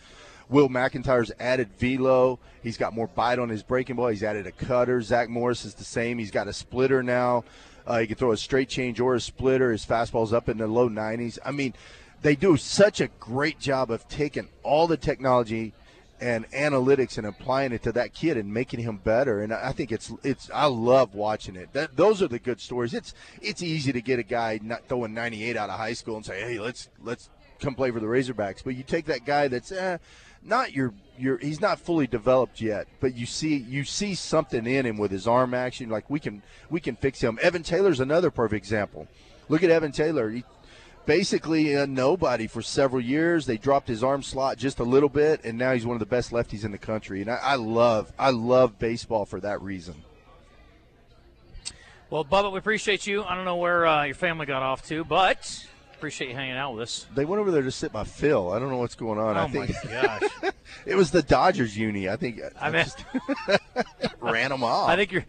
Will 0.48 0.70
McEntire's 0.70 1.32
added 1.40 1.70
velo. 1.78 2.40
He's 2.62 2.78
got 2.78 2.94
more 2.94 3.08
bite 3.08 3.40
on 3.40 3.50
his 3.50 3.64
breaking 3.64 3.96
ball. 3.96 4.08
He's 4.08 4.24
added 4.24 4.48
a 4.48 4.52
cutter. 4.52 5.02
Zach 5.02 5.30
Morris 5.30 5.66
is 5.66 5.74
the 5.74 5.84
same. 5.84 6.18
He's 6.20 6.32
got 6.32 6.48
a 6.48 6.54
splitter 6.54 7.02
now. 7.02 7.44
Uh, 7.86 8.00
he 8.00 8.08
can 8.08 8.16
throw 8.16 8.32
a 8.32 8.38
straight 8.38 8.70
change 8.70 9.00
or 9.00 9.16
a 9.16 9.22
splitter. 9.22 9.72
His 9.72 9.86
fastball's 9.86 10.34
up 10.34 10.50
in 10.50 10.58
the 10.58 10.68
low 10.68 10.90
90s. 10.90 11.40
I 11.44 11.52
mean, 11.52 11.74
they 12.22 12.36
do 12.36 12.58
such 12.58 13.02
a 13.02 13.08
great 13.20 13.60
job 13.60 13.92
of 13.92 14.08
taking 14.08 14.50
all 14.64 14.88
the 14.88 14.98
technology 14.98 15.74
and 16.20 16.50
analytics 16.52 17.18
and 17.18 17.26
applying 17.26 17.72
it 17.72 17.82
to 17.82 17.92
that 17.94 18.14
kid 18.14 18.38
and 18.38 18.54
making 18.54 18.80
him 18.80 18.98
better. 18.98 19.42
And 19.42 19.52
I 19.52 19.72
think 19.72 19.92
it's 19.92 20.14
it's 20.24 20.52
I 20.54 20.66
love 20.68 21.16
watching 21.16 21.56
it. 21.56 21.74
That, 21.74 21.98
those 21.98 22.22
are 22.22 22.28
the 22.28 22.38
good 22.38 22.62
stories. 22.62 22.94
It's 22.94 23.16
it's 23.42 23.64
easy 23.64 23.92
to 23.92 24.02
get 24.02 24.20
a 24.20 24.24
guy 24.24 24.60
not 24.62 24.88
throwing 24.88 25.16
98 25.16 25.58
out 25.58 25.72
of 25.72 25.80
high 25.80 25.94
school 25.94 26.18
and 26.18 26.26
say, 26.26 26.40
hey, 26.42 26.60
let's 26.60 26.90
let's 27.02 27.30
come 27.62 27.76
play 27.76 27.92
for 27.92 28.00
the 28.00 28.08
Razorbacks. 28.08 28.64
But 28.64 28.76
you 28.76 28.84
take 28.84 29.06
that 29.06 29.26
guy 29.26 29.48
that's 29.48 29.72
eh, 29.72 29.98
not 30.44 30.74
your 30.74 30.94
your 31.18 31.38
he's 31.38 31.62
not 31.62 31.80
fully 31.80 32.08
developed 32.08 32.60
yet, 32.60 32.88
but 33.00 33.16
you 33.16 33.26
see 33.26 33.56
you 33.56 33.84
see 33.84 34.16
something 34.16 34.66
in 34.66 34.86
him 34.86 34.98
with 34.98 35.12
his 35.12 35.28
arm 35.28 35.54
action. 35.54 35.90
Like 35.90 36.10
we 36.10 36.20
can 36.20 36.42
we 36.70 36.80
can 36.80 36.96
fix 36.96 37.22
him. 37.22 37.40
Evan 37.42 37.64
Taylor's 37.64 38.00
another 38.00 38.32
perfect 38.32 38.58
example. 38.58 39.08
Look 39.50 39.64
at 39.64 39.70
Evan 39.70 39.92
Taylor. 39.92 40.30
He, 40.30 40.44
basically 41.06 41.74
a 41.74 41.88
nobody 41.88 42.48
for 42.48 42.62
several 42.62 43.02
years. 43.02 43.46
They 43.46 43.58
dropped 43.58 43.88
his 43.88 44.04
arm 44.04 44.24
slot 44.24 44.58
just 44.58 44.80
a 44.80 44.84
little 44.84 45.10
bit, 45.10 45.42
and 45.44 45.58
now 45.58 45.74
he's 45.74 45.86
one 45.86 45.96
of 45.96 46.00
the 46.00 46.06
best 46.06 46.32
lefties 46.32 46.64
in 46.64 46.72
the 46.72 46.78
country. 46.78 47.22
And 47.22 47.30
I, 47.30 47.36
I 47.36 47.56
love 47.56 48.12
I 48.18 48.32
love 48.32 48.80
baseball 48.80 49.26
for 49.26 49.40
that 49.42 49.62
reason. 49.62 49.96
Well, 52.10 52.26
Bubba, 52.26 52.52
we 52.52 52.60
appreciate 52.60 53.08
you. 53.08 53.24
I 53.24 53.36
don't 53.36 53.46
know 53.46 53.56
where 53.56 53.86
uh, 53.86 54.04
your 54.04 54.16
family 54.16 54.46
got 54.46 54.62
off 54.62 54.86
to, 54.88 55.06
but 55.06 55.66
appreciate 56.02 56.30
you 56.30 56.36
hanging 56.36 56.58
out 56.58 56.74
with 56.74 56.82
us. 56.82 57.06
They 57.14 57.26
went 57.26 57.42
over 57.42 57.52
there 57.52 57.62
to 57.62 57.70
sit 57.70 57.92
by 57.92 58.06
Phil. 58.06 58.52
I 58.52 58.58
don't 58.58 58.72
know 58.72 58.78
what's 58.78 58.96
going 58.96 59.20
on. 59.20 59.38
Oh 59.38 59.42
I 59.42 59.48
think 59.48 59.70
my 59.86 59.92
gosh! 59.92 60.54
it 60.88 60.96
was 60.96 61.12
the 61.12 61.22
Dodgers 61.22 61.78
uni. 61.78 62.10
I 62.10 62.16
think 62.16 62.42
I 62.60 62.72
mean, 62.72 62.86
just 62.86 63.06
ran 64.20 64.50
them 64.50 64.64
off. 64.64 64.90
I 64.90 64.96
think 64.96 65.12
your 65.12 65.26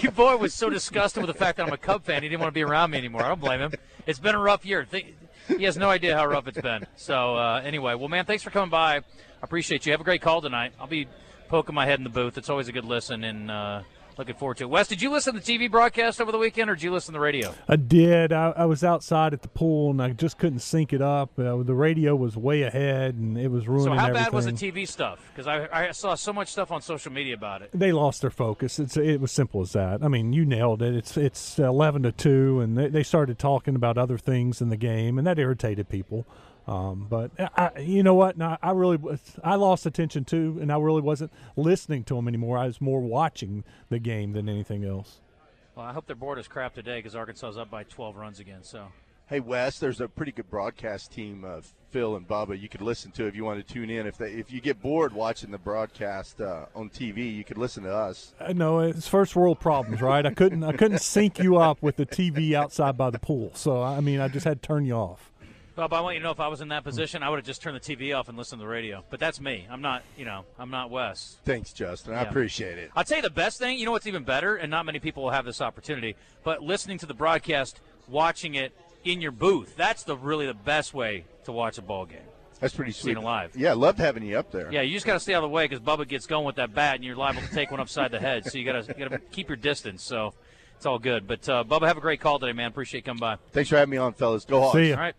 your 0.00 0.10
boy 0.10 0.38
was 0.38 0.52
so 0.54 0.68
disgusted 0.68 1.22
with 1.22 1.32
the 1.32 1.38
fact 1.38 1.58
that 1.58 1.68
I'm 1.68 1.72
a 1.72 1.76
Cub 1.78 2.02
fan, 2.02 2.24
he 2.24 2.28
didn't 2.28 2.40
want 2.40 2.50
to 2.50 2.54
be 2.54 2.64
around 2.64 2.90
me 2.90 2.98
anymore. 2.98 3.22
I 3.22 3.28
don't 3.28 3.40
blame 3.40 3.60
him. 3.60 3.74
It's 4.06 4.18
been 4.18 4.34
a 4.34 4.40
rough 4.40 4.66
year. 4.66 4.84
He 4.90 5.62
has 5.62 5.76
no 5.76 5.88
idea 5.88 6.16
how 6.16 6.26
rough 6.26 6.48
it's 6.48 6.60
been. 6.60 6.84
So 6.96 7.36
uh, 7.36 7.62
anyway, 7.64 7.94
well, 7.94 8.08
man, 8.08 8.24
thanks 8.24 8.42
for 8.42 8.50
coming 8.50 8.70
by. 8.70 8.96
I 8.96 9.02
appreciate 9.40 9.86
you. 9.86 9.92
Have 9.92 10.00
a 10.00 10.04
great 10.04 10.20
call 10.20 10.40
tonight. 10.40 10.72
I'll 10.80 10.88
be 10.88 11.06
poking 11.48 11.76
my 11.76 11.86
head 11.86 12.00
in 12.00 12.02
the 12.02 12.10
booth. 12.10 12.36
It's 12.36 12.50
always 12.50 12.66
a 12.66 12.72
good 12.72 12.84
listen, 12.84 13.22
and 13.22 13.52
uh, 13.52 13.82
looking 14.18 14.34
forward 14.34 14.56
to 14.58 14.64
it. 14.64 14.70
Wes, 14.70 14.88
did 14.88 15.02
you 15.02 15.10
listen 15.10 15.34
to 15.34 15.40
the 15.40 15.58
TV 15.58 15.70
broadcast 15.70 16.20
over 16.20 16.32
the 16.32 16.38
weekend, 16.38 16.70
or 16.70 16.74
did 16.74 16.82
you 16.82 16.92
listen 16.92 17.12
to 17.12 17.18
the 17.18 17.22
radio? 17.22 17.54
I 17.68 17.76
did. 17.76 18.32
I, 18.32 18.50
I 18.56 18.64
was 18.64 18.82
outside 18.82 19.32
at 19.32 19.42
the 19.42 19.48
pool 19.48 19.90
and 19.90 20.02
I 20.02 20.10
just 20.10 20.38
couldn't 20.38 20.60
sync 20.60 20.92
it 20.92 21.02
up. 21.02 21.38
Uh, 21.38 21.62
the 21.62 21.74
radio 21.74 22.16
was 22.16 22.36
way 22.36 22.62
ahead 22.62 23.14
and 23.14 23.36
it 23.38 23.48
was 23.48 23.68
ruining 23.68 23.94
So 23.94 23.98
how 23.98 24.06
everything. 24.08 24.24
bad 24.24 24.32
was 24.32 24.46
the 24.46 24.52
TV 24.52 24.88
stuff? 24.88 25.20
Because 25.34 25.46
I, 25.46 25.88
I 25.88 25.90
saw 25.92 26.14
so 26.14 26.32
much 26.32 26.48
stuff 26.48 26.70
on 26.72 26.80
social 26.82 27.12
media 27.12 27.34
about 27.34 27.62
it. 27.62 27.70
they 27.74 27.92
lost 27.92 28.20
their 28.22 28.30
focus. 28.30 28.78
It's 28.78 28.96
it 28.96 29.20
was 29.20 29.32
simple 29.32 29.60
as 29.60 29.72
that. 29.72 30.02
I 30.02 30.08
mean, 30.08 30.32
you 30.32 30.44
nailed 30.44 30.82
it. 30.82 30.94
It's 30.94 31.16
it's 31.16 31.58
eleven 31.58 32.02
to 32.04 32.12
two, 32.12 32.60
and 32.60 32.76
they, 32.78 32.88
they 32.88 33.02
started 33.02 33.38
talking 33.38 33.74
about 33.76 33.98
other 33.98 34.18
things 34.18 34.60
in 34.60 34.68
the 34.70 34.76
game, 34.76 35.18
and 35.18 35.26
that 35.26 35.38
irritated 35.38 35.88
people. 35.88 36.24
Um, 36.66 37.06
but 37.08 37.30
I, 37.38 37.78
you 37.80 38.02
know 38.02 38.14
what? 38.14 38.36
No, 38.36 38.56
I 38.60 38.72
really. 38.72 38.98
I 39.44 39.54
lost 39.54 39.86
attention 39.86 40.24
too, 40.24 40.58
and 40.60 40.72
I 40.72 40.78
really 40.78 41.02
wasn't 41.02 41.32
listening 41.54 42.04
to 42.04 42.14
them 42.14 42.26
anymore. 42.26 42.58
I 42.58 42.66
was 42.66 42.80
more 42.80 43.00
watching 43.00 43.64
the 43.88 43.98
game 43.98 44.32
than 44.32 44.48
anything 44.48 44.84
else. 44.84 45.20
Well, 45.76 45.86
I 45.86 45.92
hope 45.92 46.06
their 46.06 46.16
board 46.16 46.38
is 46.38 46.48
crap 46.48 46.74
today 46.74 46.98
because 46.98 47.14
Arkansas 47.14 47.50
is 47.50 47.58
up 47.58 47.70
by 47.70 47.84
12 47.84 48.16
runs 48.16 48.40
again. 48.40 48.62
So 48.62 48.88
Hey 49.28 49.40
Wes, 49.40 49.80
there's 49.80 50.00
a 50.00 50.06
pretty 50.06 50.30
good 50.30 50.48
broadcast 50.48 51.10
team 51.10 51.42
of 51.42 51.74
Phil 51.90 52.14
and 52.14 52.28
Bubba 52.28 52.60
you 52.60 52.68
could 52.68 52.80
listen 52.80 53.10
to 53.12 53.26
if 53.26 53.34
you 53.34 53.44
want 53.44 53.66
to 53.66 53.74
tune 53.74 53.90
in. 53.90 54.06
If 54.06 54.16
they, 54.16 54.30
if 54.30 54.52
you 54.52 54.60
get 54.60 54.80
bored 54.80 55.12
watching 55.12 55.50
the 55.50 55.58
broadcast 55.58 56.40
uh, 56.40 56.66
on 56.76 56.90
TV, 56.90 57.34
you 57.34 57.42
could 57.42 57.58
listen 57.58 57.82
to 57.82 57.92
us. 57.92 58.34
I 58.38 58.52
know 58.52 58.78
it's 58.78 59.08
first 59.08 59.34
world 59.34 59.58
problems, 59.58 60.00
right? 60.00 60.24
I 60.24 60.32
couldn't 60.32 60.62
I 60.62 60.74
couldn't 60.74 61.00
sync 61.00 61.40
you 61.40 61.56
up 61.56 61.82
with 61.82 61.96
the 61.96 62.06
TV 62.06 62.52
outside 62.52 62.96
by 62.96 63.10
the 63.10 63.18
pool, 63.18 63.50
so 63.54 63.82
I 63.82 64.00
mean 64.00 64.20
I 64.20 64.28
just 64.28 64.44
had 64.44 64.62
to 64.62 64.66
turn 64.68 64.84
you 64.84 64.94
off. 64.94 65.32
Bob, 65.76 65.92
I 65.92 66.00
want 66.00 66.14
you 66.14 66.20
to 66.20 66.24
know 66.24 66.30
if 66.30 66.40
I 66.40 66.48
was 66.48 66.62
in 66.62 66.68
that 66.68 66.84
position, 66.84 67.22
I 67.22 67.28
would 67.28 67.36
have 67.36 67.44
just 67.44 67.60
turned 67.60 67.76
the 67.76 67.80
TV 67.96 68.18
off 68.18 68.30
and 68.30 68.38
listened 68.38 68.60
to 68.60 68.64
the 68.64 68.68
radio. 68.68 69.04
But 69.10 69.20
that's 69.20 69.40
me. 69.40 69.66
I'm 69.70 69.82
not, 69.82 70.02
you 70.16 70.24
know, 70.24 70.44
I'm 70.58 70.70
not 70.70 70.90
Wes. 70.90 71.36
Thanks, 71.44 71.74
Justin. 71.74 72.14
I 72.14 72.22
Yeah. 72.22 72.30
appreciate 72.30 72.78
it. 72.78 72.90
I'll 72.96 73.04
tell 73.04 73.18
you 73.18 73.22
the 73.22 73.28
best 73.30 73.58
thing. 73.58 73.78
You 73.78 73.84
know 73.84 73.92
what's 73.92 74.06
even 74.06 74.24
better, 74.24 74.56
and 74.56 74.70
not 74.70 74.86
many 74.86 74.98
people 75.00 75.22
will 75.24 75.30
have 75.32 75.44
this 75.44 75.60
opportunity. 75.60 76.16
But 76.44 76.62
listening 76.62 76.96
to 76.98 77.06
the 77.06 77.12
broadcast, 77.12 77.80
watching 78.08 78.54
it 78.54 78.72
in 79.04 79.20
your 79.20 79.32
booth. 79.32 79.76
That's 79.76 80.02
the 80.02 80.16
really 80.16 80.46
the 80.46 80.54
best 80.54 80.94
way 80.94 81.24
to 81.44 81.52
watch 81.52 81.76
a 81.76 81.82
ball 81.82 82.06
game. 82.06 82.20
That's 82.58 82.74
pretty 82.74 82.92
sweet. 82.92 83.10
Seen 83.10 83.18
it 83.18 83.24
live. 83.24 83.54
Yeah, 83.54 83.74
loved 83.74 83.98
having 83.98 84.22
you 84.24 84.38
up 84.38 84.50
there. 84.50 84.72
Yeah, 84.72 84.80
you 84.80 84.94
just 84.94 85.04
got 85.04 85.12
to 85.12 85.20
stay 85.20 85.34
out 85.34 85.44
of 85.44 85.50
the 85.50 85.54
way 85.54 85.66
because 85.68 85.80
Bubba 85.80 86.08
gets 86.08 86.26
going 86.26 86.46
with 86.46 86.56
that 86.56 86.72
bat, 86.74 86.94
and 86.94 87.04
you're 87.04 87.14
liable 87.16 87.42
to 87.42 87.54
take 87.54 87.70
one 87.70 87.80
upside 87.80 88.10
the 88.12 88.18
head. 88.18 88.46
So 88.50 88.56
you 88.56 88.64
got 88.64 88.82
to 88.86 88.94
you 88.98 89.08
got 89.08 89.12
to 89.14 89.18
keep 89.30 89.48
your 89.50 89.56
distance. 89.58 90.02
So 90.02 90.32
it's 90.74 90.86
all 90.86 90.98
good. 90.98 91.26
But 91.28 91.46
uh, 91.50 91.64
Bubba, 91.64 91.86
have 91.86 91.98
a 91.98 92.00
great 92.00 92.20
call 92.20 92.38
today, 92.38 92.54
man. 92.54 92.68
Appreciate 92.68 93.00
you 93.00 93.04
coming 93.04 93.20
by. 93.20 93.36
Thanks 93.52 93.68
for 93.68 93.76
having 93.76 93.90
me 93.90 93.98
on, 93.98 94.14
fellas. 94.14 94.46
Go 94.46 94.60
Hawks. 94.62 94.74
See 94.74 94.88
ya. 94.88 94.94
All 94.96 95.02
right. 95.02 95.14